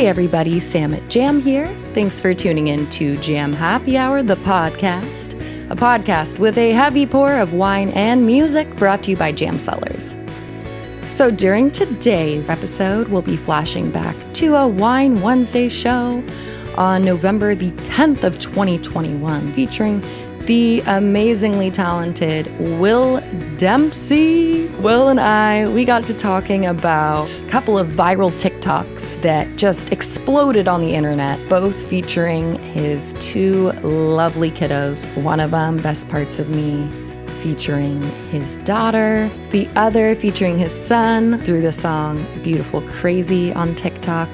[0.00, 1.68] Hey everybody, Sam at Jam here.
[1.92, 5.34] Thanks for tuning in to Jam Happy Hour, the podcast.
[5.70, 9.58] A podcast with a heavy pour of wine and music brought to you by Jam
[9.58, 10.16] Cellars.
[11.04, 16.24] So during today's episode, we'll be flashing back to a Wine Wednesday show
[16.78, 20.02] on November the 10th of 2021 featuring
[20.46, 23.20] the amazingly talented Will
[23.56, 24.66] Dempsey.
[24.78, 29.92] Will and I, we got to talking about a couple of viral TikToks that just
[29.92, 35.06] exploded on the internet, both featuring his two lovely kiddos.
[35.22, 36.88] One of them, Best Parts of Me,
[37.42, 44.28] featuring his daughter, the other featuring his son through the song Beautiful Crazy on TikTok.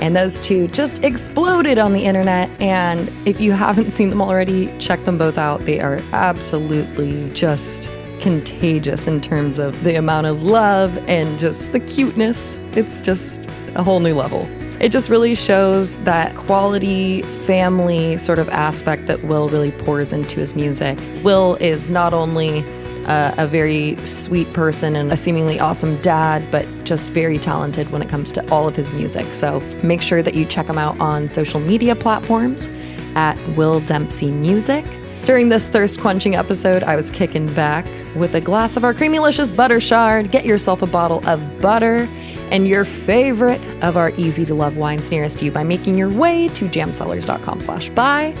[0.00, 2.50] And those two just exploded on the internet.
[2.60, 5.60] And if you haven't seen them already, check them both out.
[5.66, 11.80] They are absolutely just contagious in terms of the amount of love and just the
[11.80, 12.58] cuteness.
[12.72, 14.48] It's just a whole new level.
[14.80, 20.40] It just really shows that quality family sort of aspect that Will really pours into
[20.40, 20.98] his music.
[21.22, 22.64] Will is not only
[23.06, 28.02] uh, a very sweet person and a seemingly awesome dad, but just very talented when
[28.02, 29.32] it comes to all of his music.
[29.34, 32.68] So make sure that you check him out on social media platforms
[33.14, 34.84] at Will Dempsey Music.
[35.24, 39.18] During this thirst quenching episode, I was kicking back with a glass of our creamy,
[39.18, 40.30] creamylicious butter chard.
[40.30, 42.08] Get yourself a bottle of butter
[42.50, 46.48] and your favorite of our easy to love wines nearest you by making your way
[46.48, 48.34] to jamcellars.com slash buy.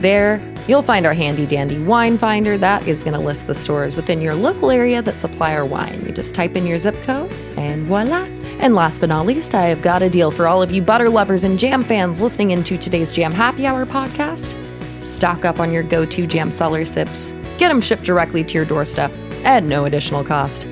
[0.00, 3.96] There, you'll find our handy dandy wine finder that is going to list the stores
[3.96, 6.04] within your local area that supply our wine.
[6.06, 8.26] You just type in your zip code and voila.
[8.60, 11.08] And last but not least, I have got a deal for all of you butter
[11.08, 14.54] lovers and jam fans listening into today's Jam Happy Hour podcast.
[15.02, 17.32] Stock up on your go to jam cellar sips.
[17.58, 19.12] Get them shipped directly to your doorstep
[19.44, 20.66] at no additional cost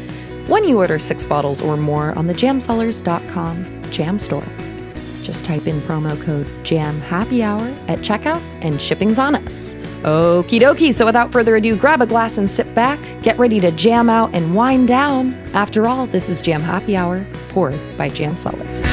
[0.47, 4.45] when you order six bottles or more on the jamcellars.com jam store.
[5.27, 9.75] Just type in promo code JAM HAPPY HOUR at checkout and shipping's on us.
[10.05, 13.73] Okie dokie, so without further ado, grab a glass and sit back, get ready to
[13.73, 15.35] jam out and wind down.
[15.53, 18.85] After all, this is Jam Happy Hour, poured by Jam Cellars.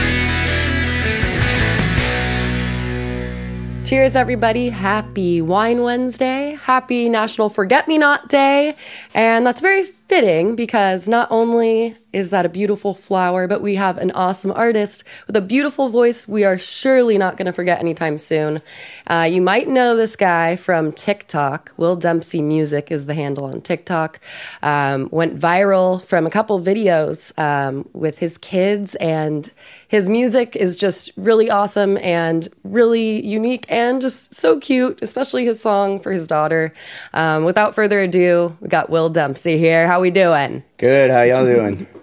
[3.88, 4.70] Cheers, everybody.
[4.70, 6.58] Happy Wine Wednesday.
[6.64, 8.76] Happy National Forget Me Not Day.
[9.14, 13.97] And that's very fitting because not only is that a beautiful flower, but we have
[13.97, 18.18] an awesome artist with a beautiful voice we are surely not going to forget anytime
[18.18, 18.62] soon.
[19.07, 21.74] Uh, you might know this guy from TikTok.
[21.75, 24.19] Will Dempsey Music is the handle on TikTok.
[24.62, 29.51] Um, went viral from a couple videos um, with his kids, and
[29.88, 35.59] his music is just really awesome and really unique and just so cute, especially his
[35.59, 36.74] song for his daughter.
[37.13, 39.88] Um, without further ado, we got Will Dempsey here.
[39.88, 40.63] How we doing?
[40.78, 41.09] Good.
[41.09, 41.88] How y'all doing?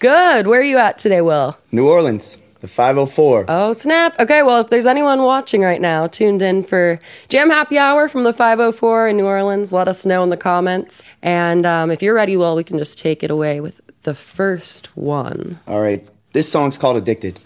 [0.00, 0.46] Good.
[0.46, 1.58] Where are you at today, Will?
[1.72, 3.44] New Orleans, the 504.
[3.48, 4.18] Oh, snap.
[4.18, 8.24] Okay, well, if there's anyone watching right now tuned in for Jam Happy Hour from
[8.24, 11.02] the 504 in New Orleans, let us know in the comments.
[11.20, 14.86] And um, if you're ready, Will, we can just take it away with the first
[14.96, 15.60] one.
[15.68, 16.08] All right.
[16.32, 17.38] This song's called Addicted.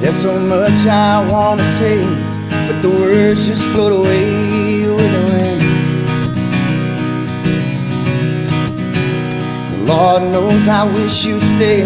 [0.00, 2.02] There's so much I wanna say,
[2.80, 5.62] but the words just float away with the wind.
[9.88, 11.82] Lord knows I wish you'd stay,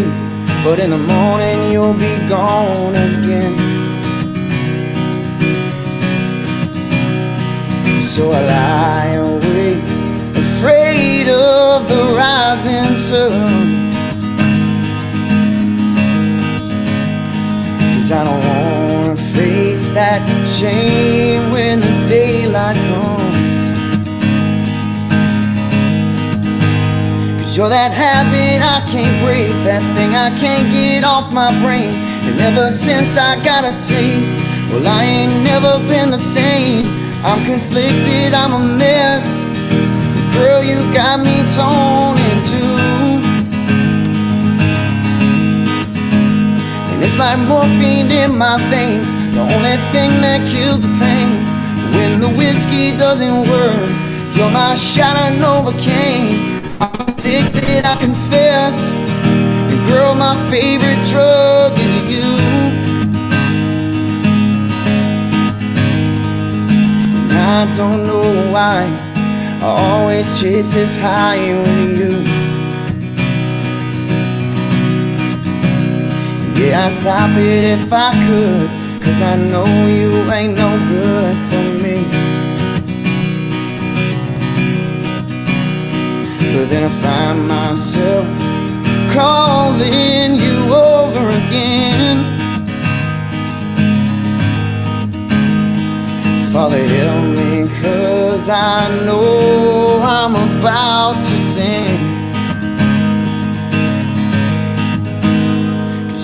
[0.63, 3.57] but in the morning you'll be gone again.
[8.03, 9.83] So I lie awake,
[10.35, 13.93] afraid of the rising sun.
[17.79, 18.82] Cause I don't wanna
[19.33, 23.33] face that shame when the daylight comes.
[27.41, 31.93] Cause you're that habit I can't break, that thing I can't get off my brain.
[32.29, 34.37] And ever since I got a taste,
[34.69, 36.85] well, I ain't never been the same.
[37.25, 39.25] I'm conflicted, I'm a mess.
[40.37, 42.73] Girl, you got me torn in two.
[46.93, 51.41] And it's like morphine in my veins, the only thing that kills the pain.
[51.95, 53.89] When the whiskey doesn't work,
[54.35, 56.61] you're my shot of Novocaine.
[56.79, 58.75] I'm addicted, I confess.
[59.71, 62.29] And girl, my favorite drug is you.
[67.29, 68.85] And I don't know why
[69.61, 72.13] I always chase this high with you.
[76.55, 81.65] Yeah, I'd stop it if I could, cause I know you ain't no good for
[81.83, 81.97] me.
[86.53, 88.27] But then I find myself
[89.13, 92.17] calling you over again.
[96.53, 101.32] Father, help me, cause I know I'm about to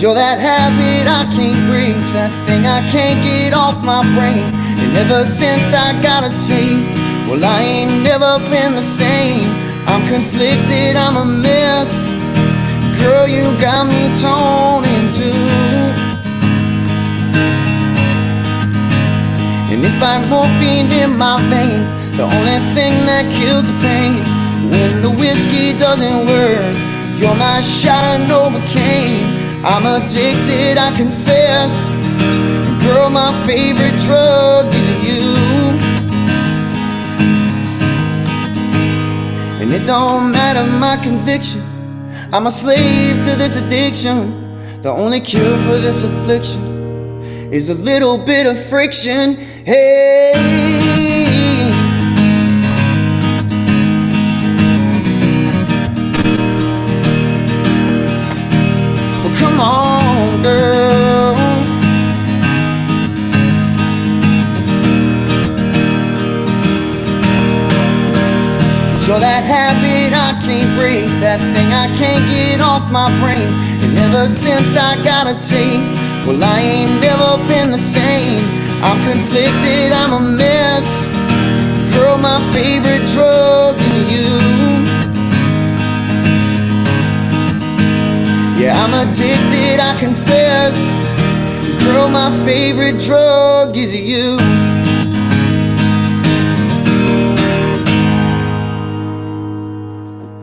[0.01, 4.47] you're that habit I can't break, that thing I can't get off my brain.
[4.79, 6.95] And ever since I got a taste,
[7.27, 9.43] well, I ain't never been the same.
[9.91, 11.91] I'm conflicted, I'm a mess.
[13.03, 15.35] Girl, you got me torn in two.
[19.67, 24.23] And it's like morphine in my veins, the only thing that kills the pain.
[24.71, 26.71] When the whiskey doesn't work,
[27.19, 29.38] you're my shot of Novocaine.
[29.61, 31.89] I'm addicted, I confess.
[32.81, 35.35] Girl, my favorite drug is you.
[39.61, 41.61] And it don't matter my conviction,
[42.31, 44.81] I'm a slave to this addiction.
[44.81, 47.21] The only cure for this affliction
[47.51, 49.35] is a little bit of friction.
[49.65, 50.98] Hey.
[69.09, 73.49] You're that habit I can't break, that thing I can't get off my brain.
[73.81, 75.97] And ever since I got a taste,
[76.29, 78.45] well, I ain't never been the same.
[78.85, 80.85] I'm conflicted, I'm a mess.
[81.97, 84.29] Girl, my favorite drug is you.
[88.61, 90.77] Yeah, I'm addicted, I confess.
[91.81, 94.37] Girl, my favorite drug is you.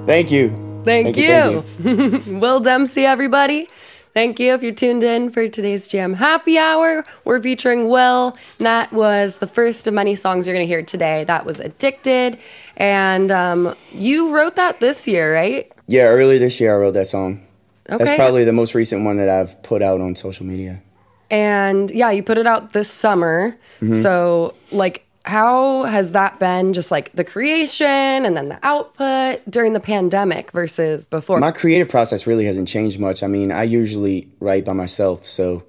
[0.06, 0.50] Thank you.
[0.84, 2.10] Thank, Thank you, you.
[2.20, 3.68] thank Will Dempsey, everybody.
[4.14, 7.04] Thank you if you're tuned in for today's Jam Happy Hour.
[7.24, 8.36] We're featuring Will.
[8.58, 11.24] And that was the first of many songs you're going to hear today.
[11.24, 12.38] That was Addicted.
[12.76, 15.70] And um, you wrote that this year, right?
[15.88, 17.44] Yeah, earlier this year I wrote that song.
[17.90, 18.04] Okay.
[18.04, 20.82] That's probably the most recent one that I've put out on social media.
[21.30, 23.56] And yeah, you put it out this summer.
[23.80, 24.02] Mm-hmm.
[24.02, 29.72] So, like, how has that been just like the creation and then the output during
[29.72, 31.40] the pandemic versus before?
[31.40, 33.22] My creative process really hasn't changed much.
[33.22, 35.64] I mean, I usually write by myself, so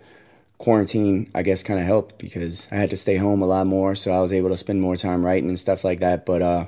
[0.60, 3.96] quarantine, I guess, kind of helped because I had to stay home a lot more,
[3.96, 6.26] so I was able to spend more time writing and stuff like that.
[6.26, 6.66] But uh,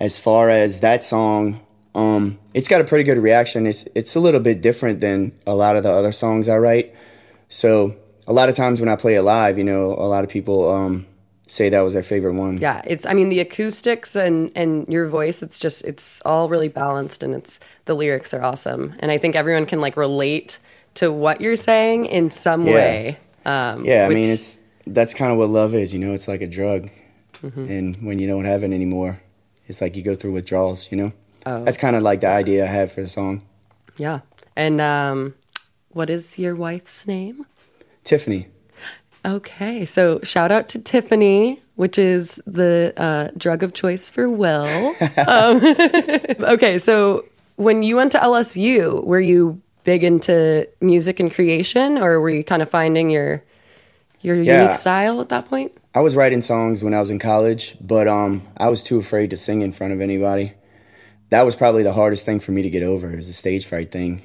[0.00, 1.60] as far as that song,
[1.94, 3.68] um, it's got a pretty good reaction.
[3.68, 6.94] It's it's a little bit different than a lot of the other songs I write.
[7.48, 7.96] So
[8.26, 10.68] a lot of times when I play it live, you know, a lot of people
[10.68, 11.06] um,
[11.46, 12.58] say that was their favorite one.
[12.58, 16.68] yeah, it's I mean the acoustics and and your voice, it's just it's all really
[16.68, 18.94] balanced and it's the lyrics are awesome.
[19.00, 20.58] And I think everyone can like relate
[20.94, 22.74] to what you're saying in some Yeah.
[22.74, 23.18] way.
[23.44, 25.92] Um Yeah, I which- mean, it's that's kind of what love is.
[25.92, 26.88] You know, it's like a drug,
[27.42, 27.70] Mm-hmm.
[27.70, 29.20] and when you don't have it anymore,
[29.68, 30.90] it's like you go through withdrawals.
[30.90, 31.12] You know,
[31.46, 31.62] Oh.
[31.64, 33.42] that's kind of like the idea I had for the song.
[33.98, 34.20] yeah.
[34.56, 35.34] And um
[35.92, 37.44] what is your wife's name?
[38.02, 38.46] Tiffany.
[39.24, 44.94] Okay, so shout out to Tiffany, which is the uh, drug of choice for Will.
[45.26, 45.62] um,
[46.54, 47.24] okay, so
[47.56, 52.44] when you went to LSU, were you big into music and creation, or were you
[52.44, 53.42] kind of finding your
[54.20, 54.62] your Yeah.
[54.62, 55.72] unique style at that point?
[55.94, 59.30] I was writing songs when I was in college, but um, I was too afraid
[59.30, 60.52] to sing in front of anybody.
[61.30, 63.90] That was probably the hardest thing for me to get over is the stage fright
[63.90, 64.22] thing.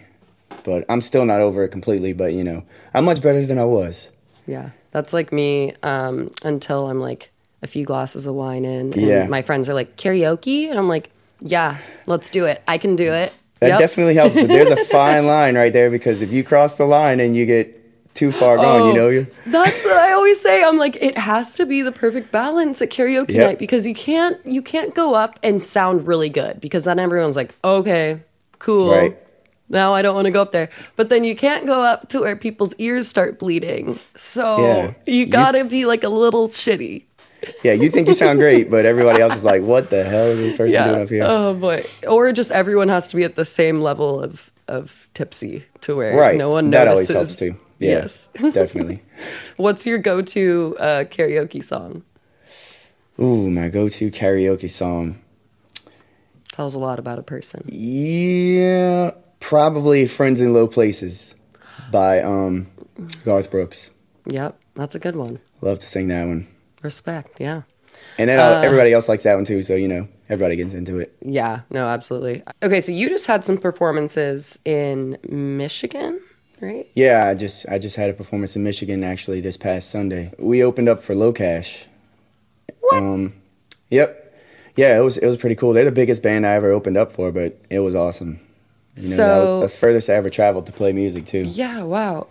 [0.64, 2.12] But I'm still not over it completely.
[2.14, 2.64] But you know,
[2.94, 4.10] I'm much better than I was.
[4.48, 7.32] Yeah, that's like me um, until I'm like
[7.62, 9.28] a few glasses of wine in, and Yeah.
[9.28, 11.10] my friends are like karaoke, and I'm like,
[11.42, 12.62] yeah, let's do it.
[12.68, 13.34] I can do it.
[13.60, 13.80] That Yep.
[13.80, 14.36] definitely helps.
[14.36, 17.46] But there's a fine line right there because if you cross the line and you
[17.46, 17.76] get
[18.16, 18.96] too far gone, you Oh.
[18.96, 19.28] know you.
[19.46, 20.64] That's what I always say.
[20.64, 23.46] I'm like, it has to be the perfect balance at karaoke Yep.
[23.48, 27.36] night because you can't you can't go up and sound really good because then everyone's
[27.36, 28.22] like, okay,
[28.60, 28.90] cool.
[28.92, 29.18] Right.
[29.70, 30.70] Now I don't want to go up there.
[30.96, 34.00] But then you can't go up to where people's ears start bleeding.
[34.18, 34.94] So Yeah.
[35.06, 37.04] you gotta be like a little shitty.
[37.64, 40.40] Yeah, you think you sound great, but everybody else is like, "What the hell is
[40.40, 41.82] this person doing up here?" Oh boy.
[42.08, 46.16] Or just everyone has to be at the same level of of tipsy to where
[46.18, 46.38] right.
[46.38, 47.16] no one that notices.
[47.16, 47.56] always helps too.
[47.80, 48.30] Yeah, Yes.
[48.52, 49.02] definitely.
[49.58, 52.04] What's your go-to uh, karaoke song?
[53.22, 55.20] Ooh, my go-to karaoke song.
[56.52, 57.64] Tells a lot about a person.
[57.68, 61.36] Yeah, probably "Friends in Low Places"
[61.92, 62.68] by um,
[63.24, 63.92] Garth Brooks.
[64.28, 65.40] Yep, that's a good one.
[65.62, 66.48] Love to sing that one,
[66.82, 67.64] Respect, yeah.
[68.18, 69.64] and then Uh, uh, everybody else likes that one too.
[69.64, 71.16] So you know, everybody gets into it.
[71.22, 72.44] Yeah, no, absolutely.
[72.64, 76.22] Okay, so you just had some performances in Michigan,
[76.62, 76.88] right?
[76.94, 80.32] Yeah, I just I just had a performance in Michigan actually this past Sunday.
[80.40, 81.88] We opened up for LoCash.
[82.82, 82.98] What?
[83.04, 83.34] Um,
[83.90, 84.26] yep.
[84.76, 85.74] Yeah, it was it was pretty cool.
[85.74, 88.40] They're the biggest band I ever opened up for, but it was awesome.
[89.00, 89.16] You know, that
[89.46, 91.40] So- was the furthest I ever traveled to play music too.
[91.40, 92.28] yeah, wow.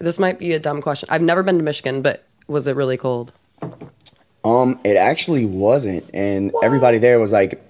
[0.00, 1.08] This might be a dumb question.
[1.12, 3.32] I've never been to Michigan, but was it really cold?
[4.44, 7.62] Um, it actually wasn't, and everybody there was like,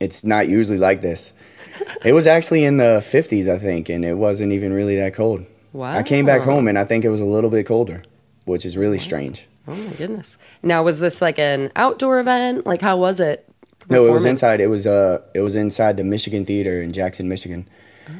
[0.00, 1.32] "It's not usually like this."
[2.04, 5.44] it was actually in the 50s, I think, and it wasn't even really that cold.
[5.72, 5.92] Wow.
[5.94, 8.02] I came back home and I think it was a little bit colder,
[8.46, 9.46] which is really strange.
[9.68, 10.38] Oh my goodness.
[10.62, 12.66] Now, was this like an outdoor event?
[12.66, 13.47] Like, how was it?
[13.90, 14.60] No, it was inside.
[14.60, 17.68] It was uh, it was inside the Michigan Theater in Jackson, Michigan.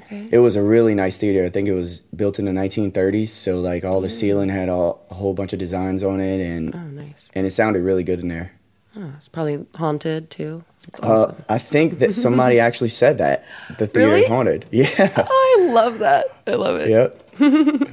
[0.05, 0.29] Okay.
[0.31, 1.45] It was a really nice theater.
[1.45, 5.07] I think it was built in the 1930s, so like all the ceiling had all,
[5.11, 7.31] a whole bunch of designs on it, and Oh, nice.
[7.35, 8.53] and it sounded really good in there.
[8.97, 10.63] Oh, it's probably haunted too.
[10.89, 11.45] It's Uh, awesome.
[11.49, 13.45] I think that somebody actually said that
[13.79, 14.21] the theater Really?
[14.23, 14.67] is haunted.
[14.71, 15.13] Yeah.
[15.27, 16.27] I love that.
[16.47, 16.91] I love it.
[16.91, 17.23] Yep.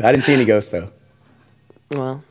[0.04, 0.90] I didn't see any ghosts though.
[1.92, 2.24] Well,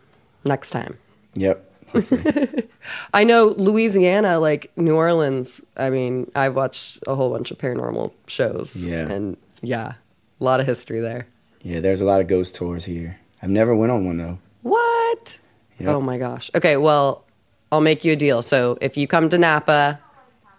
[0.45, 0.99] next time.
[1.37, 1.71] Yep.
[3.15, 5.61] I know Louisiana, like New Orleans.
[5.77, 8.77] I mean, I've watched a whole bunch of paranormal shows.
[8.77, 9.09] Yeah.
[9.09, 9.95] And yeah,
[10.41, 11.27] a lot of history there.
[11.63, 13.19] yeah, there's a lot of ghost tours here.
[13.43, 14.39] I've never went on one though.
[14.63, 15.39] What?
[15.79, 15.89] Yep.
[15.89, 16.51] Oh my gosh.
[16.55, 17.25] Okay, well,
[17.73, 18.43] I'll make you a deal.
[18.43, 20.01] So if you come to Napa,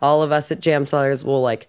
[0.01, 1.67] all of us at Jam Cellars will like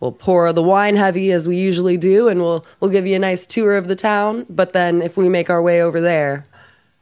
[0.00, 3.18] we'll pour the wine heavy as we usually do and we'll we'll give you a
[3.18, 6.46] nice tour of the town, but then if we make our way over there,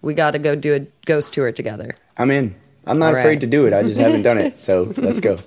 [0.03, 1.95] we got to go do a ghost tour together.
[2.19, 2.55] I'm in.
[2.87, 3.21] I'm not All right.
[3.21, 3.73] afraid to do it.
[3.73, 4.61] I just haven't done it.
[4.61, 5.39] So let's go.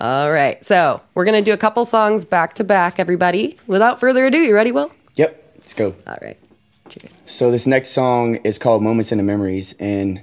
[0.00, 0.64] All right.
[0.64, 3.56] So, we're going to do a couple songs back to back everybody.
[3.66, 4.90] Without further ado, you ready, Will?
[5.14, 5.54] Yep.
[5.56, 5.94] Let's go.
[6.06, 6.38] All right.
[6.88, 7.12] Cheers.
[7.24, 10.22] So this next song is called Moments in the Memories, and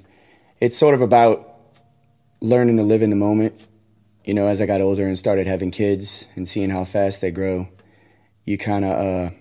[0.59, 1.47] it's sort of about
[2.41, 3.59] learning to live in the moment.
[4.25, 7.31] You know, as I got older and started having kids and seeing how fast they
[7.31, 7.69] grow,
[8.43, 9.35] you kind of uh,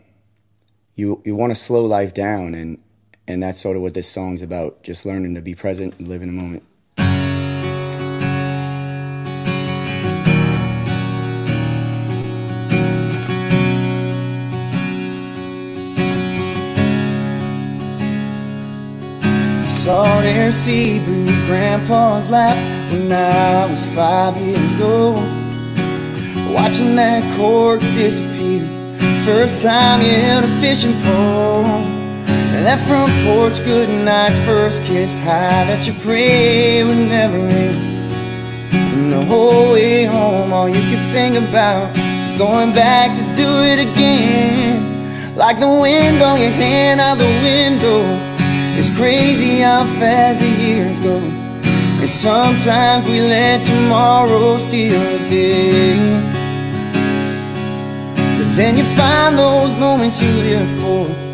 [0.95, 2.83] you you want to slow life down, and
[3.29, 4.83] and that's sort of what this song's about.
[4.83, 6.65] Just learning to be present and live in the moment.
[19.69, 22.57] Salt air sea breeze, grandpa's lap
[22.91, 25.17] when I was five years old.
[26.55, 28.67] Watching that cork disappear,
[29.25, 31.98] first time you held a fishing pole.
[32.59, 38.11] And that front porch good night, first kiss high that you pray would never end.
[38.73, 43.49] And the whole way home, all you could think about is going back to do
[43.63, 45.37] it again.
[45.37, 48.03] Like the wind on your hand out the window.
[48.77, 51.17] It's crazy how fast the years go.
[51.17, 55.95] And sometimes we let tomorrow steal the day.
[58.37, 61.28] But then you find those moments you live for.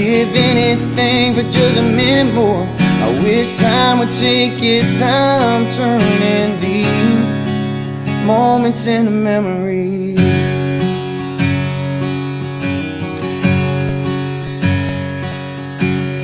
[0.00, 2.66] Give anything for just a minute more.
[3.04, 7.30] I wish time would take its time turning these
[8.24, 10.18] moments into memories.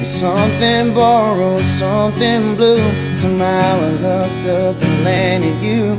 [0.06, 3.14] Something borrowed, something blue.
[3.14, 5.98] Somehow I looked up and landed you.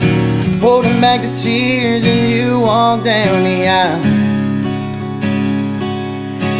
[0.59, 4.16] Holding back the tears and you walked down the aisle.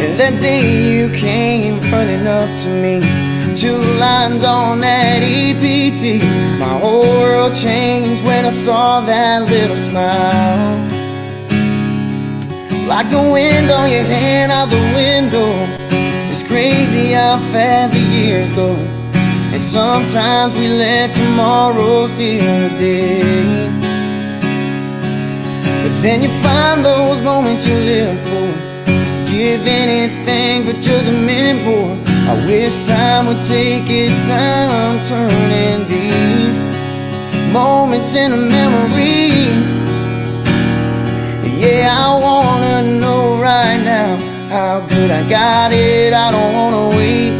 [0.00, 3.00] And that day you came running up to me.
[3.54, 6.22] Two lines on that EPT.
[6.60, 10.78] My whole world changed when I saw that little smile.
[12.86, 15.50] Like the wind on your hand out the window.
[16.30, 18.76] It's crazy how fast the years go.
[19.52, 23.68] And sometimes we let tomorrow steal the day.
[25.82, 28.67] But then you find those moments you live for.
[29.38, 31.96] Give anything for just a minute more.
[32.28, 36.58] I wish time would take its time turning these
[37.52, 39.70] moments into memories.
[41.56, 44.16] Yeah, I wanna know right now
[44.48, 46.12] how good I got it.
[46.12, 47.30] I don't wanna wait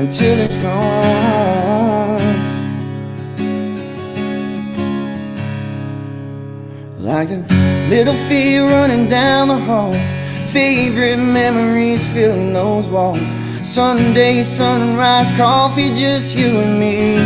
[0.00, 2.24] until it's gone.
[6.98, 7.44] Like the
[7.90, 10.13] little feet running down the halls.
[10.54, 13.28] Favorite memories filling those walls.
[13.64, 17.16] Sunday sunrise, coffee, just you and me.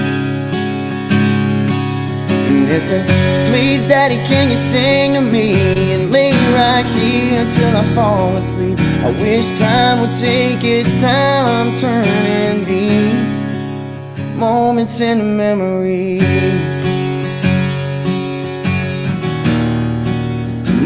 [2.48, 3.04] And they say,
[3.50, 8.78] please, Daddy, can you sing to me and lay right here until I fall asleep?
[8.78, 16.78] I wish time would take its time turning these moments into memories.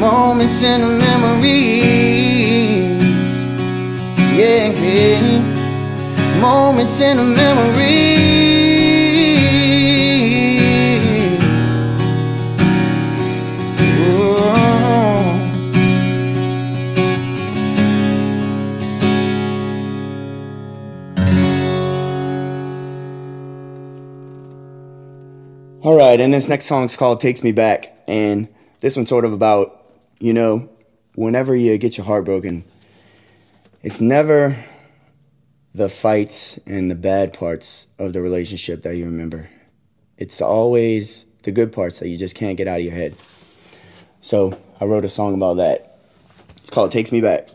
[0.02, 2.11] moments and memories.
[4.42, 5.38] Yeah,
[6.40, 8.18] moments and memories.
[14.00, 14.50] Oh.
[25.82, 27.94] All right, and this next song's called Takes Me Back.
[28.08, 28.48] And
[28.80, 29.86] this one's sort of about,
[30.18, 30.68] you know,
[31.14, 32.64] whenever you get your heart broken,
[33.82, 34.56] it's never
[35.74, 39.48] the fights and the bad parts of the relationship that you remember.
[40.18, 43.16] It's always the good parts that you just can't get out of your head.
[44.20, 45.98] So I wrote a song about that.
[46.58, 47.48] It's called Takes Me Back.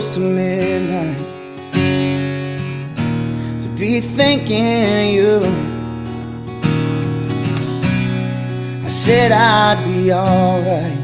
[0.00, 1.18] Close to midnight
[3.60, 4.64] to be thinking
[4.96, 5.40] of you.
[8.82, 10.96] I said I'd be alright,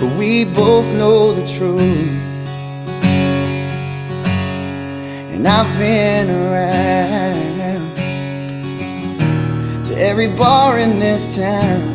[0.00, 1.82] but we both know the truth.
[5.34, 7.94] And I've been around
[9.84, 11.91] to every bar in this town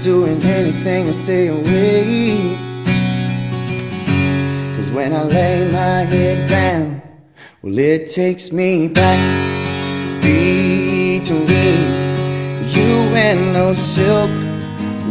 [0.00, 2.56] doing anything to stay away.
[4.76, 7.02] Cause when I lay my head down,
[7.62, 9.18] well, it takes me back
[10.22, 11.46] between
[12.68, 14.30] you and those silk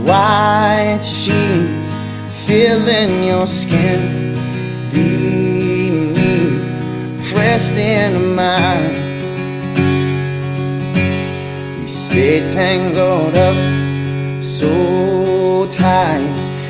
[0.08, 1.94] white sheets,
[2.48, 4.34] feeling your skin
[4.92, 6.64] beneath,
[7.32, 9.06] pressed into mine.
[11.82, 13.77] We stay tangled up
[14.48, 16.22] so tight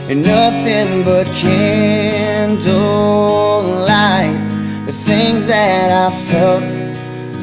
[0.10, 2.66] and nothing but candlelight.
[4.88, 6.64] The things that I felt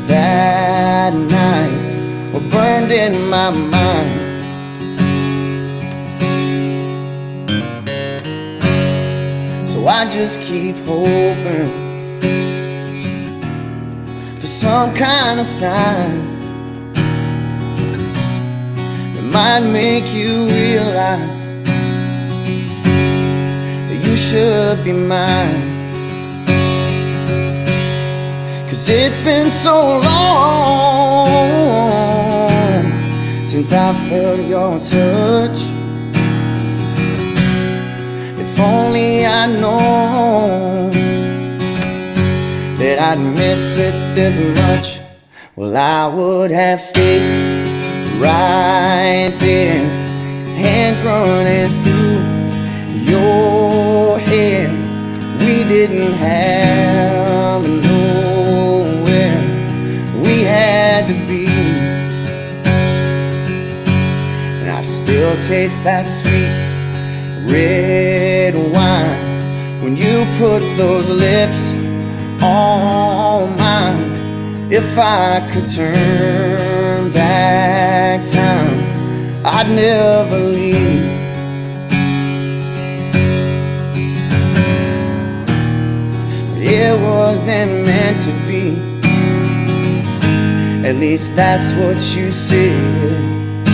[0.09, 4.23] that night were burned in my mind.
[9.71, 11.71] So I just keep hoping
[14.41, 16.24] for some kind of sign
[19.35, 21.53] might make you realize
[23.89, 25.75] that you should be mine.
[28.69, 31.33] Cause it's been so long
[33.49, 35.61] since I felt your touch.
[38.39, 40.91] If only I know
[42.79, 45.01] that I'd miss it this much,
[45.57, 47.54] well, I would have stayed
[48.21, 49.85] right there,
[50.57, 52.21] hands running through
[53.11, 54.69] your hair.
[55.41, 59.41] We didn't have nowhere
[60.23, 61.47] we had to be,
[64.61, 66.53] and I still taste that sweet
[67.53, 71.75] red wine when you put those lips
[72.43, 74.14] on mine.
[74.71, 81.05] If I could turn back time, I'd never leave.
[86.67, 88.95] It wasn't meant to be.
[90.89, 93.65] At least that's what you said.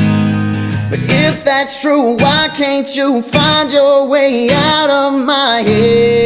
[0.90, 6.19] But if that's true, why can't you find your way out of my head?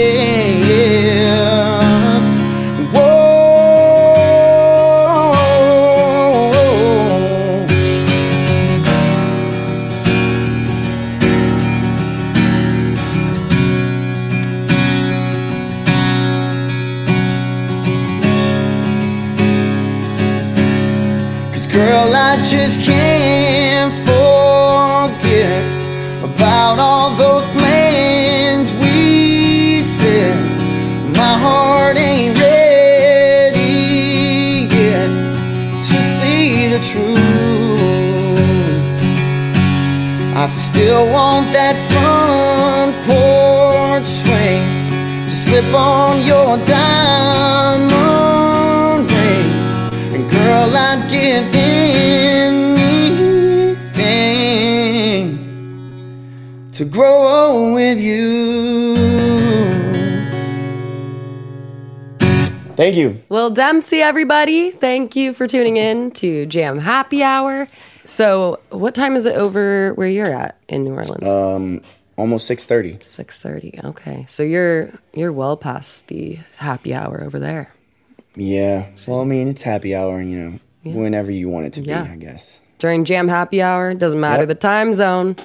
[56.84, 58.94] To grow old with you.
[62.76, 63.20] Thank you.
[63.28, 64.70] Will Dempsey, everybody.
[64.72, 67.68] Thank you for tuning in to Jam Happy Hour.
[68.04, 71.24] So, what time is it over where you're at in New Orleans?
[71.24, 71.80] Um,
[72.18, 72.98] almost six thirty.
[73.00, 73.78] Six thirty.
[73.84, 77.72] Okay, so you're you're well past the happy hour over there.
[78.34, 78.86] Yeah.
[79.06, 80.58] Well, I mean, it's happy hour, you know,
[80.92, 82.02] whenever you want it to Yeah.
[82.04, 82.60] be, I guess.
[82.80, 84.48] During Jam Happy Hour, doesn't matter Yep.
[84.48, 85.36] the time zone,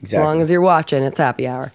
[0.00, 0.18] Exactly.
[0.18, 1.72] as long as you're watching, it's happy hour.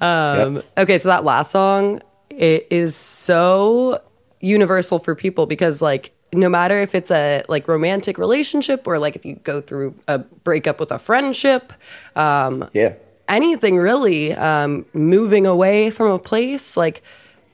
[0.00, 0.64] Um, Yep.
[0.78, 4.00] Okay, so that last song, it is so
[4.40, 9.16] universal for people because like no matter if it's a like romantic relationship or like
[9.16, 11.72] if you go through a breakup with a friendship,
[12.16, 12.94] um, yeah.
[13.28, 17.02] anything really, um, moving away from a place, like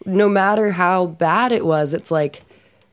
[0.04, 2.42] no matter how bad it was, it's like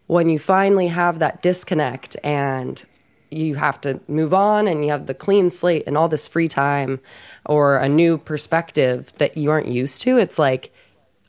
[0.08, 2.86] when you finally have that disconnect and
[3.32, 6.48] you have to move on and you have the clean slate and all this free
[6.48, 7.00] time
[7.46, 10.74] or a new perspective that you aren't used to, it's like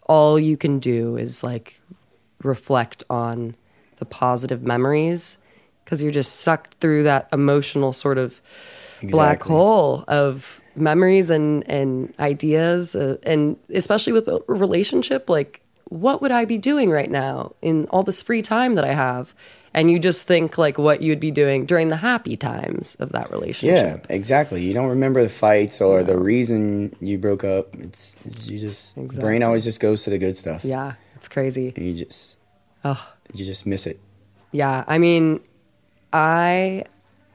[0.04, 1.80] all you can do is like
[2.42, 3.54] reflect on
[3.96, 5.38] the positive memories
[5.84, 8.40] because you're just sucked through that emotional sort of
[9.10, 16.22] black hole of memories and and ideas uh, and especially with a relationship like what
[16.22, 19.34] would i be doing right now in all this free time that i have
[19.74, 23.30] and you just think like what you'd be doing during the happy times of that
[23.30, 24.06] relationship.
[24.08, 24.62] Yeah, exactly.
[24.62, 27.74] You don't remember the fights or the reason you broke up.
[27.76, 29.20] It's, it's you just Exactly.
[29.20, 30.64] brain always just goes to the good stuff.
[30.64, 32.36] yeah it's crazy And you just
[32.84, 33.98] oh you just miss it.
[34.50, 35.40] Yeah, I mean,
[36.12, 36.84] I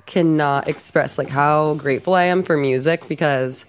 [0.05, 3.65] cannot express like how grateful I am for music because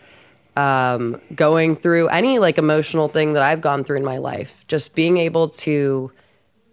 [0.56, 4.94] um, going through any like emotional thing that I've gone through in my life, just
[4.94, 6.12] being able to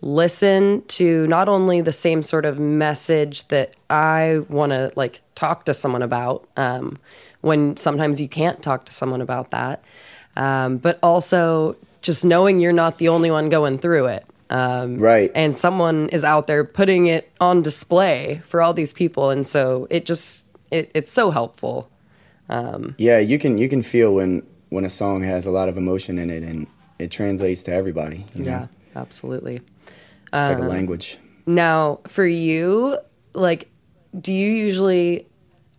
[0.02, 5.66] listen to not only the same sort of message that I want to like talk
[5.66, 6.98] to someone about um,
[7.42, 9.84] when sometimes you can't talk to someone about that,
[10.36, 14.26] um, but also just knowing you're not the only one going through it.
[14.52, 15.32] Um, Right.
[15.34, 19.88] and someone is out there putting it on display for all these people and so
[19.90, 21.90] it just it, it's so helpful
[23.00, 26.20] Yeah, you can you can feel when when a song has a lot of emotion
[26.20, 26.68] in it and
[27.00, 28.26] it translates to everybody.
[28.36, 28.52] You know?
[28.52, 29.62] yeah absolutely
[30.38, 31.18] It's like a language.
[31.46, 32.98] now for you
[33.34, 33.70] like
[34.20, 35.28] do you usually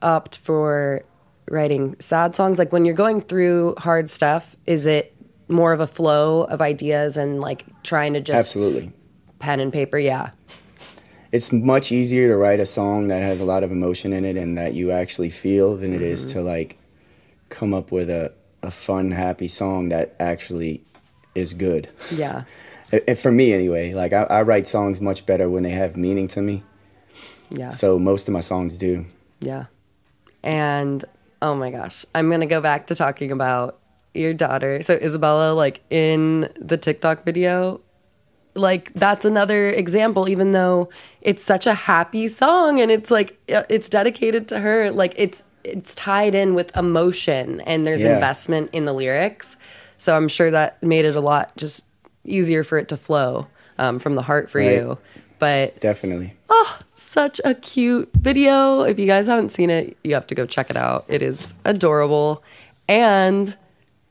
[0.02, 1.02] opt for
[1.50, 5.14] writing sad songs like when you're going through hard stuff is it
[5.48, 8.92] more of a flow of ideas and like trying to just Absolutely.
[9.38, 10.30] pen and paper yeah
[11.32, 14.36] It's much easier to write a song that has a lot of emotion in it
[14.36, 16.38] and that you actually feel than it is Mm-hmm.
[16.38, 16.78] to like
[17.48, 20.82] come up with a, a fun, happy song that actually
[21.34, 21.88] is good.
[22.12, 22.42] yeah
[22.92, 26.28] And- for me anyway, like I, I write songs much better when they have meaning
[26.28, 26.62] to me.
[27.50, 29.04] yeah So most of my songs do.
[29.40, 29.66] Yeah.
[30.42, 31.04] And
[31.42, 33.78] oh my gosh, I'm going to go back to talking about
[34.14, 34.82] your daughter.
[34.82, 37.80] So, Isabella, like in the TikTok video,
[38.54, 40.88] like that's another example, even though
[41.20, 45.42] it's such a happy song and it's like, uh, it's dedicated to her, like it's,
[45.64, 48.14] it's tied in with emotion and there's Yeah.
[48.14, 49.56] investment in the lyrics.
[49.98, 51.84] So I'm sure that made it a lot just
[52.28, 53.46] easier for it to flow
[53.78, 54.72] um, from the heart for Right.
[54.72, 54.98] you.
[55.38, 56.32] But Definitely.
[56.48, 58.82] Oh, such a cute video.
[58.82, 61.04] If you guys haven't seen it, you have to go check it out.
[61.08, 62.42] It is adorable.
[62.88, 63.54] And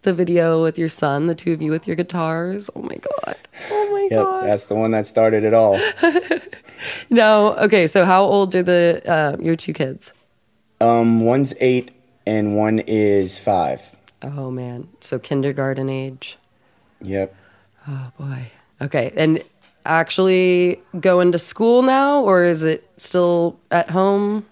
[0.04, 2.70] the video with your son, the two of you with your guitars.
[2.76, 3.36] Oh my God.
[3.72, 4.46] Oh my Yep, God.
[4.46, 5.80] that's the one that started it all.
[7.10, 7.56] No.
[7.58, 7.88] Okay.
[7.88, 10.14] So, how old are the uh, your two kids?
[10.82, 11.92] Um, one's eight
[12.28, 13.96] and one is five.
[14.22, 14.90] Oh man.
[15.00, 16.38] So, kindergarten age.
[17.02, 17.34] Yep.
[17.88, 18.52] Oh boy.
[18.82, 19.12] Okay.
[19.16, 19.44] And
[19.86, 24.46] actually going to school now, or is it still at home?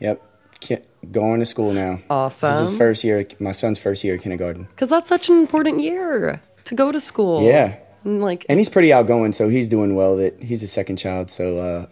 [0.00, 0.20] Yep.
[0.60, 0.78] Ki-
[1.10, 1.98] Going to school now.
[2.10, 2.50] Awesome.
[2.52, 3.26] This is his first year.
[3.40, 4.64] My son's first year of kindergarten.
[4.64, 7.42] Because that's such an important year to go to school.
[7.42, 7.76] Yeah.
[8.04, 10.16] And like, And he's pretty outgoing, so he's doing well.
[10.16, 11.86] That he's a second child, so uh,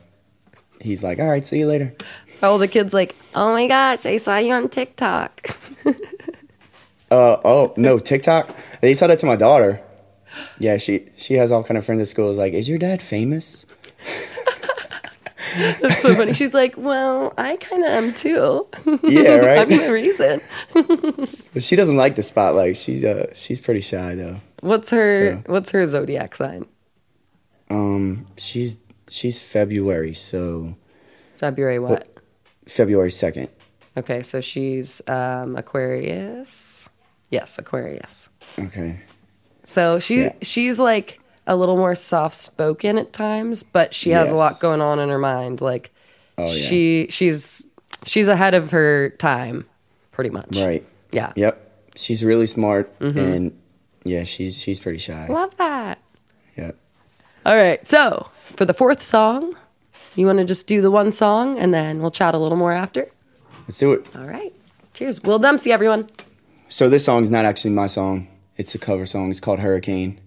[0.80, 1.92] he's like, "All right, see you later."
[2.42, 5.56] all the kids like, oh my gosh, I saw you on TikTok.
[7.10, 8.54] Uh, oh no, TikTok.
[8.82, 9.82] They saw that to my daughter.
[10.58, 12.30] Yeah, she she has all kind of friends at school.
[12.30, 13.66] Is like, "Is your dad famous?"
[15.80, 16.32] That's so funny.
[16.32, 18.68] She's like, well, I kind of am too.
[19.02, 19.58] Yeah, right.
[19.58, 20.40] I'm the reason.
[21.52, 22.76] But she doesn't like the spotlight.
[22.76, 24.40] She's uh she's pretty shy though.
[24.60, 26.66] What's her So- What's her zodiac sign?
[27.68, 28.76] Um, she's
[29.08, 30.76] she's February, so
[31.36, 32.06] February what?
[32.66, 33.48] February second.
[33.96, 36.88] Okay, so she's um, Aquarius.
[37.30, 38.28] Yes, Aquarius.
[38.58, 39.00] Okay.
[39.70, 40.32] So she Yeah.
[40.42, 44.80] she's like a little more soft spoken at times, but she has a lot going
[44.80, 45.60] on in her mind.
[45.60, 45.90] Like
[46.36, 46.64] Oh, yeah.
[46.68, 47.64] she she's
[48.04, 49.66] she's ahead of her time,
[50.10, 50.56] pretty much.
[50.56, 50.84] Right.
[51.12, 51.32] Yeah.
[51.36, 51.70] Yep.
[51.94, 53.18] She's really smart, Mm-hmm.
[53.18, 53.58] and
[54.04, 55.26] yeah, she's she's pretty shy.
[55.28, 55.98] Love that.
[56.56, 56.76] Yep.
[57.46, 57.86] All right.
[57.86, 59.54] So for the fourth song,
[60.16, 62.72] you want to just do the one song and then we'll chat a little more
[62.72, 63.06] after?
[63.68, 64.04] Let's do it.
[64.16, 64.52] All right.
[64.94, 65.22] Cheers.
[65.22, 66.08] Will Dempsey, everyone.
[66.68, 68.26] So this song is not actually my song.
[68.60, 69.30] It's a cover song.
[69.30, 70.20] It's called Hurricane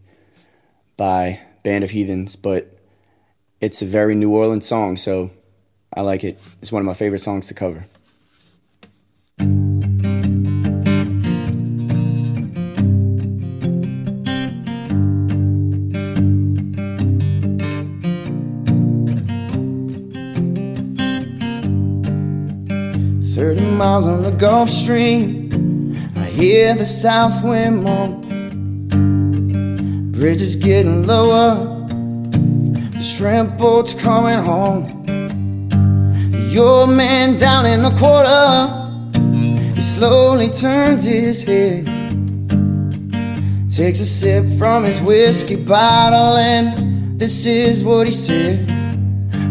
[0.98, 2.80] by Band of Heathens, but
[3.62, 5.30] it's a very New Orleans song, so
[5.96, 6.39] I like it.
[6.60, 7.86] It's one of my favorite songs to cover.
[23.36, 28.23] Thirty miles on the Gulf Stream, I hear the south wind moan.
[30.24, 31.54] Bridges getting lower,
[32.94, 34.86] the shrimp boat's coming home.
[36.50, 38.70] Your man down in the quarter,
[39.76, 41.88] he slowly turns his head.
[43.70, 48.66] Takes a sip from his whiskey bottle, and this is what he said.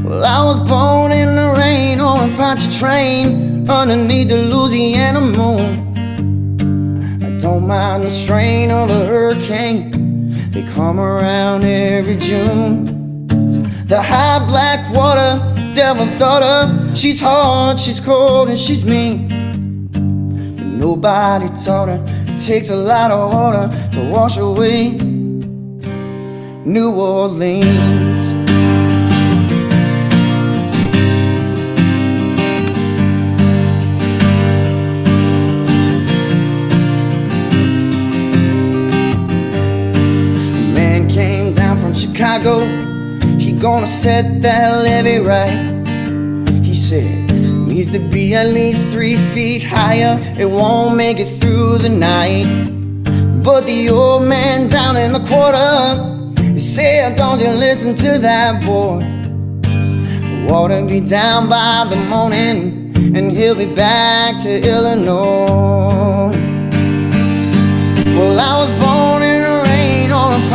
[0.02, 7.20] Well, I was born in the rain on a Pontchartrain underneath the Louisiana moon.
[7.22, 10.01] I don't mind the strain of a hurricane,
[10.52, 12.84] they come around every June.
[13.86, 15.40] The high black water,
[15.74, 19.28] devil's daughter, she's hard, she's cold, and she's mean.
[19.90, 24.92] But nobody taught her it takes a lot of water to wash away
[26.64, 28.11] New Orleans.
[42.32, 43.38] From Chicago.
[43.38, 45.70] He gonna set that levee right.
[46.64, 47.32] He said,
[47.66, 50.18] needs to be at least three feet higher.
[50.38, 52.46] It won't make it through the night.
[53.42, 56.10] But the old man down in the quarter,
[56.58, 59.00] said, don't you listen to that boy.
[60.48, 66.30] Water be down by the morning, and he'll be back to Illinois.
[68.14, 69.11] Well, I was born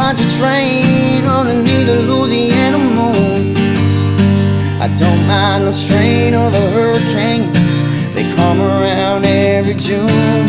[0.08, 3.56] on a Pontchartrain underneath the Louisiana moon.
[4.80, 7.52] I don't mind the strain of a hurricane.
[8.14, 10.48] They come around every June.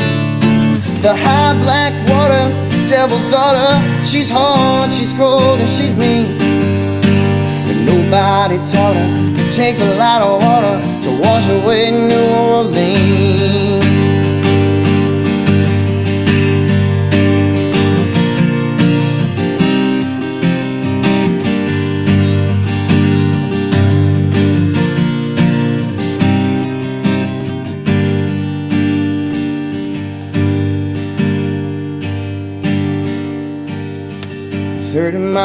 [1.00, 2.44] The high black water,
[2.86, 3.70] devil's daughter.
[4.04, 6.38] She's hard, she's cold, and she's mean.
[7.66, 13.57] But nobody taught her it takes a lot of water to wash away New Orleans.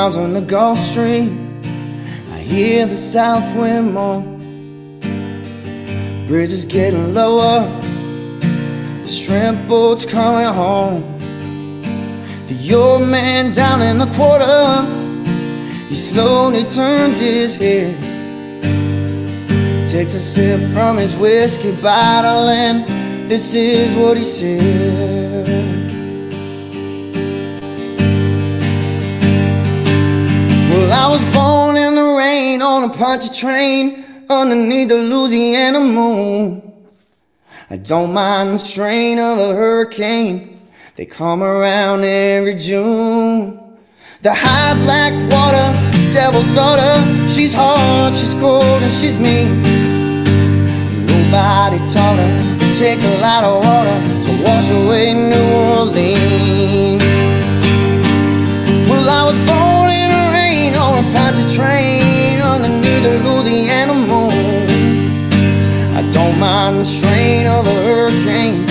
[0.03, 1.61] Miles on the Gulf Stream,
[2.33, 4.99] I hear the south wind moan.
[6.27, 7.61] Bridges getting lower,
[9.03, 11.03] the shrimp boat's coming home.
[12.47, 14.83] The old man down in the quarter,
[15.87, 17.97] he slowly turns his head.
[19.87, 22.85] Takes a sip from his whiskey bottle, and
[23.29, 25.22] this is what he said.
[30.93, 36.61] I was born in the rain on a Pontchartrain underneath the Louisiana moon.
[37.69, 40.59] I don't mind the strain of a hurricane.
[40.95, 43.59] They come around every June.
[44.21, 45.67] The high black water,
[46.11, 46.93] devil's daughter.
[47.27, 49.61] She's hard, she's cold, and she's mean.
[51.07, 57.03] Nobody taught her it takes a lot of water to wash away New Orleans.
[58.89, 59.62] Well, I was born
[61.53, 65.29] Pontchartrain underneath the Louisiana moon.
[65.93, 68.65] I don't mind the strain of a hurricane.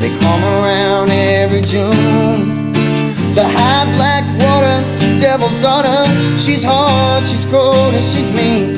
[0.00, 2.72] They come around every June.
[3.34, 4.80] The high black water,
[5.18, 6.00] devil's daughter.
[6.38, 8.74] She's hard, she's cold, and she's mean.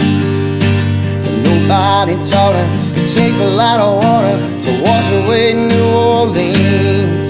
[1.23, 7.29] But nobody taught her it takes a lot of water to wash away New Orleans.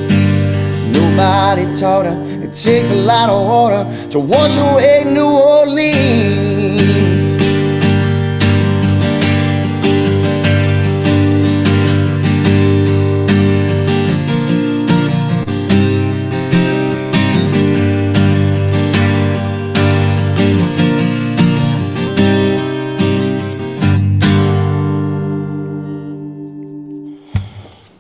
[0.96, 6.96] Nobody taught her takes a lot of water to wash away New Orleans.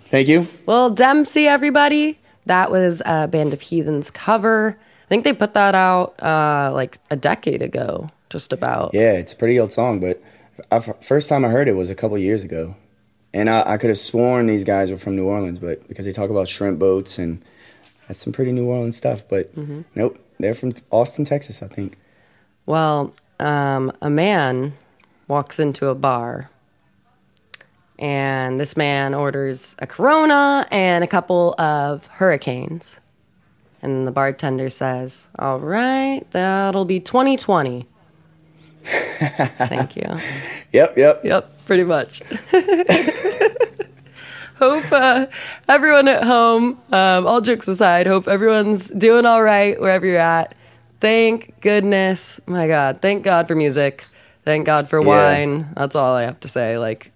[0.08, 0.46] Thank you.
[0.64, 2.18] Will Dempsey, everybody.
[2.46, 6.98] That was a Band of Heathens cover I think they put that out uh, like
[7.10, 8.90] a decade ago, just about.
[8.92, 10.20] Yeah, it's a pretty old song, but
[10.72, 12.74] I, first time I heard it was a couple years ago,
[13.32, 16.12] and I, I could have sworn these guys were from New Orleans, but because they
[16.12, 17.44] talk about shrimp boats and
[18.08, 19.28] that's some pretty New Orleans stuff.
[19.28, 19.82] But Mm-hmm.
[19.94, 21.96] nope, they're from Austin, Texas, I think.
[22.64, 24.72] Well, um, a man
[25.28, 26.50] walks into a bar,
[27.98, 32.96] and this man orders a Corona and a couple of Hurricanes.
[33.82, 37.86] And the bartender says, All right, that'll be 2020.
[38.82, 40.02] Thank you.
[40.72, 41.24] Yep, yep.
[41.24, 42.20] Yep, pretty much.
[44.56, 45.26] hope uh,
[45.68, 50.54] everyone at home, um, all jokes aside, hope everyone's doing all right wherever you're at.
[51.00, 54.04] Thank goodness, my God, thank God for music.
[54.44, 55.06] Thank God for Yeah.
[55.06, 55.68] wine.
[55.76, 56.78] That's all I have to say.
[56.78, 57.10] Like,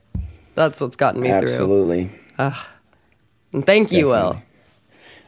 [0.55, 1.39] that's what's gotten me through.
[1.39, 2.11] Absolutely.
[3.53, 4.43] And thank you, Will.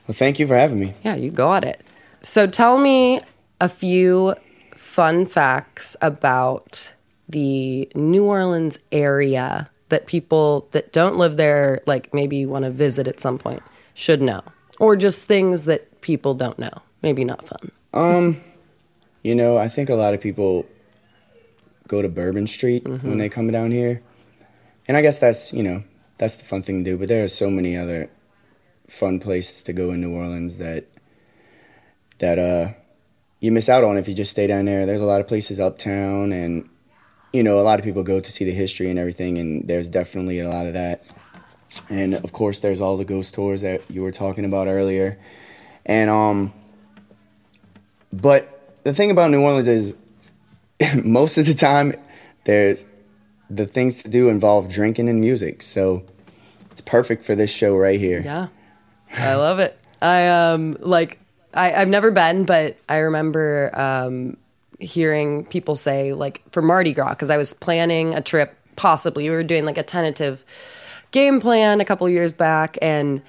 [0.07, 0.95] Well, thank you for having me.
[1.05, 1.81] Yeah, you got it.
[2.23, 3.21] So tell me
[3.61, 4.35] a few
[4.77, 6.93] fun facts about
[7.29, 13.07] the New Orleans area that people that don't live there, like maybe want to visit
[13.07, 13.63] at some point,
[13.95, 14.43] should know,
[14.79, 16.73] or just things that people don't know.
[17.03, 17.71] Maybe not fun.
[17.93, 18.41] Um,
[19.23, 20.67] you know, I think a lot of people
[21.89, 24.03] go to Bourbon Street when they come down here.
[24.89, 25.85] And I guess that's, you know,
[26.19, 26.99] that's the fun thing to do.
[26.99, 28.11] But there are so many other
[28.89, 30.87] fun places to go in New Orleans that
[32.19, 32.73] that uh
[33.41, 34.87] you miss out on if you just stay down there.
[34.87, 36.69] There's a lot of places uptown and
[37.33, 39.89] you know, a lot of people go to see the history and everything and there's
[39.89, 41.05] definitely a lot of that.
[41.89, 45.19] And of course there's all the ghost tours that you were talking about earlier.
[45.87, 46.53] And um
[48.13, 49.95] but the thing about New Orleans is
[51.03, 51.95] most of the time
[52.45, 52.85] there's
[53.55, 55.63] the things to do involve drinking and music.
[55.63, 56.05] So
[56.71, 58.23] it's perfect for this show right here.
[58.25, 58.49] Yeah,
[59.19, 59.79] I love it.
[60.01, 61.19] I um like
[61.55, 64.37] I I've never been, but I remember um
[64.81, 68.57] hearing people say like for Mardi Gras because I was planning a trip.
[68.75, 70.45] Possibly, we were doing like a tentative
[71.11, 73.21] game plan a couple years back, and